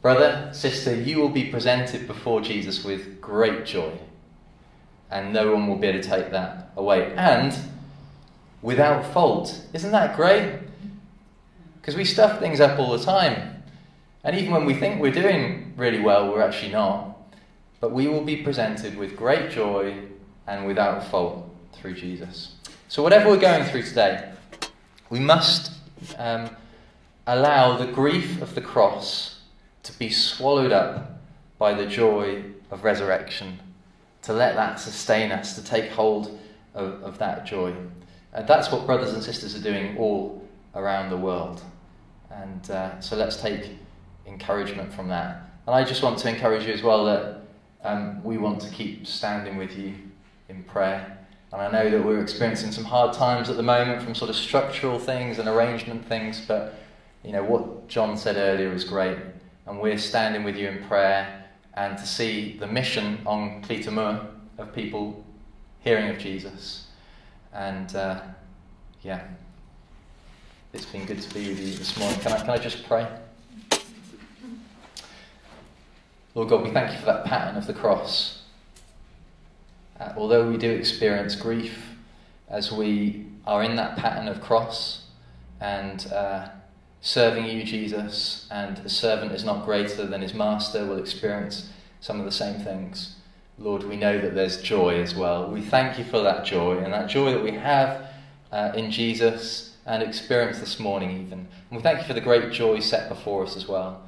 Brother, 0.00 0.50
sister, 0.52 0.94
you 0.94 1.18
will 1.18 1.28
be 1.28 1.50
presented 1.50 2.06
before 2.06 2.40
Jesus 2.40 2.82
with 2.82 3.20
great 3.20 3.66
joy, 3.66 3.92
and 5.12 5.32
no 5.32 5.52
one 5.52 5.68
will 5.68 5.76
be 5.76 5.86
able 5.86 6.02
to 6.02 6.08
take 6.08 6.30
that 6.30 6.72
away. 6.76 7.14
And 7.16 7.54
without 8.62 9.04
fault. 9.12 9.60
Isn't 9.72 9.92
that 9.92 10.16
great? 10.16 10.60
Because 11.80 11.96
we 11.96 12.04
stuff 12.04 12.38
things 12.38 12.60
up 12.60 12.78
all 12.78 12.96
the 12.96 13.04
time. 13.04 13.62
And 14.24 14.36
even 14.36 14.52
when 14.52 14.64
we 14.64 14.74
think 14.74 15.00
we're 15.00 15.12
doing 15.12 15.74
really 15.76 16.00
well, 16.00 16.30
we're 16.30 16.42
actually 16.42 16.72
not. 16.72 17.16
But 17.80 17.90
we 17.90 18.06
will 18.06 18.22
be 18.22 18.36
presented 18.36 18.96
with 18.96 19.16
great 19.16 19.50
joy 19.50 19.96
and 20.46 20.66
without 20.66 21.04
fault 21.08 21.52
through 21.74 21.94
Jesus. 21.94 22.54
So, 22.88 23.02
whatever 23.02 23.28
we're 23.28 23.40
going 23.40 23.64
through 23.64 23.82
today, 23.82 24.32
we 25.10 25.18
must 25.18 25.72
um, 26.18 26.50
allow 27.26 27.76
the 27.76 27.90
grief 27.90 28.40
of 28.40 28.54
the 28.54 28.60
cross 28.60 29.40
to 29.82 29.98
be 29.98 30.10
swallowed 30.10 30.70
up 30.70 31.20
by 31.58 31.74
the 31.74 31.86
joy 31.86 32.44
of 32.70 32.84
resurrection, 32.84 33.58
to 34.22 34.32
let 34.32 34.54
that 34.54 34.78
sustain 34.78 35.32
us, 35.32 35.54
to 35.54 35.64
take 35.64 35.90
hold 35.90 36.38
of, 36.74 37.02
of 37.02 37.18
that 37.18 37.44
joy. 37.44 37.74
And 38.32 38.46
that's 38.46 38.70
what 38.72 38.86
brothers 38.86 39.12
and 39.12 39.22
sisters 39.22 39.54
are 39.54 39.62
doing 39.62 39.96
all 39.98 40.42
around 40.74 41.10
the 41.10 41.16
world. 41.16 41.62
And 42.30 42.70
uh, 42.70 43.00
so 43.00 43.16
let's 43.16 43.36
take 43.36 43.70
encouragement 44.26 44.92
from 44.92 45.08
that. 45.08 45.50
And 45.66 45.74
I 45.74 45.84
just 45.84 46.02
want 46.02 46.18
to 46.20 46.28
encourage 46.28 46.66
you 46.66 46.72
as 46.72 46.82
well 46.82 47.04
that 47.04 47.40
um, 47.84 48.22
we 48.24 48.38
want 48.38 48.60
to 48.62 48.70
keep 48.70 49.06
standing 49.06 49.56
with 49.56 49.76
you 49.76 49.94
in 50.48 50.62
prayer. 50.64 51.18
And 51.52 51.60
I 51.60 51.70
know 51.70 51.90
that 51.90 52.02
we're 52.02 52.22
experiencing 52.22 52.72
some 52.72 52.84
hard 52.84 53.12
times 53.12 53.50
at 53.50 53.56
the 53.56 53.62
moment 53.62 54.02
from 54.02 54.14
sort 54.14 54.30
of 54.30 54.36
structural 54.36 54.98
things 54.98 55.38
and 55.38 55.48
arrangement 55.48 56.06
things, 56.06 56.42
but 56.46 56.78
you 57.22 57.32
know 57.32 57.44
what 57.44 57.88
John 57.88 58.16
said 58.16 58.36
earlier 58.36 58.72
is 58.72 58.84
great. 58.84 59.18
And 59.66 59.78
we're 59.78 59.98
standing 59.98 60.44
with 60.44 60.56
you 60.56 60.68
in 60.68 60.82
prayer 60.84 61.41
and 61.74 61.96
to 61.98 62.06
see 62.06 62.56
the 62.58 62.66
mission 62.66 63.20
on 63.26 63.62
Cleator 63.62 63.90
Moor 63.90 64.26
of 64.58 64.74
people 64.74 65.24
hearing 65.80 66.08
of 66.08 66.18
Jesus. 66.18 66.86
And 67.52 67.94
uh, 67.94 68.20
yeah, 69.02 69.22
it's 70.72 70.86
been 70.86 71.04
good 71.04 71.20
to 71.20 71.34
be 71.34 71.48
with 71.48 71.60
you 71.60 71.74
this 71.74 71.98
morning. 71.98 72.18
Can 72.20 72.32
I, 72.32 72.38
can 72.40 72.50
I 72.50 72.58
just 72.58 72.86
pray? 72.86 73.06
Lord 76.34 76.48
God, 76.48 76.62
we 76.62 76.70
thank 76.70 76.92
you 76.92 76.98
for 76.98 77.06
that 77.06 77.24
pattern 77.26 77.56
of 77.56 77.66
the 77.66 77.74
cross. 77.74 78.42
Uh, 80.00 80.12
although 80.16 80.48
we 80.48 80.56
do 80.56 80.70
experience 80.70 81.36
grief 81.36 81.90
as 82.48 82.72
we 82.72 83.26
are 83.46 83.62
in 83.62 83.76
that 83.76 83.96
pattern 83.96 84.28
of 84.28 84.40
cross 84.40 85.04
and 85.60 86.10
uh, 86.12 86.48
serving 87.02 87.46
you, 87.46 87.64
Jesus, 87.64 88.46
and 88.50 88.78
a 88.78 88.88
servant 88.88 89.32
is 89.32 89.44
not 89.44 89.64
greater 89.64 90.06
than 90.06 90.22
his 90.22 90.32
master, 90.32 90.86
will 90.86 90.98
experience 90.98 91.68
some 92.00 92.18
of 92.18 92.24
the 92.24 92.32
same 92.32 92.60
things. 92.60 93.16
Lord, 93.58 93.82
we 93.84 93.96
know 93.96 94.20
that 94.20 94.34
there's 94.34 94.62
joy 94.62 95.00
as 95.00 95.14
well. 95.14 95.50
We 95.50 95.60
thank 95.60 95.98
you 95.98 96.04
for 96.04 96.22
that 96.22 96.44
joy 96.44 96.78
and 96.78 96.92
that 96.92 97.08
joy 97.08 97.32
that 97.32 97.42
we 97.42 97.52
have 97.52 98.06
uh, 98.50 98.72
in 98.74 98.90
Jesus 98.90 99.76
and 99.84 100.02
experience 100.02 100.60
this 100.60 100.78
morning, 100.78 101.10
even. 101.26 101.40
And 101.70 101.76
we 101.76 101.80
thank 101.80 101.98
you 101.98 102.04
for 102.04 102.14
the 102.14 102.20
great 102.20 102.52
joy 102.52 102.78
set 102.80 103.08
before 103.08 103.44
us 103.44 103.56
as 103.56 103.66
well. 103.66 104.02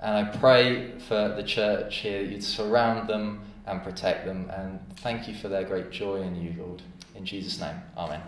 And 0.00 0.26
I 0.26 0.36
pray 0.36 0.92
for 1.08 1.34
the 1.34 1.42
church 1.42 1.96
here 1.96 2.22
that 2.22 2.30
you'd 2.30 2.44
surround 2.44 3.08
them 3.08 3.40
and 3.66 3.82
protect 3.82 4.26
them. 4.26 4.50
And 4.50 4.78
thank 4.98 5.26
you 5.26 5.34
for 5.34 5.48
their 5.48 5.64
great 5.64 5.90
joy 5.90 6.20
in 6.20 6.36
you, 6.36 6.54
Lord. 6.58 6.82
In 7.14 7.24
Jesus' 7.24 7.58
name, 7.58 7.76
Amen. 7.96 8.20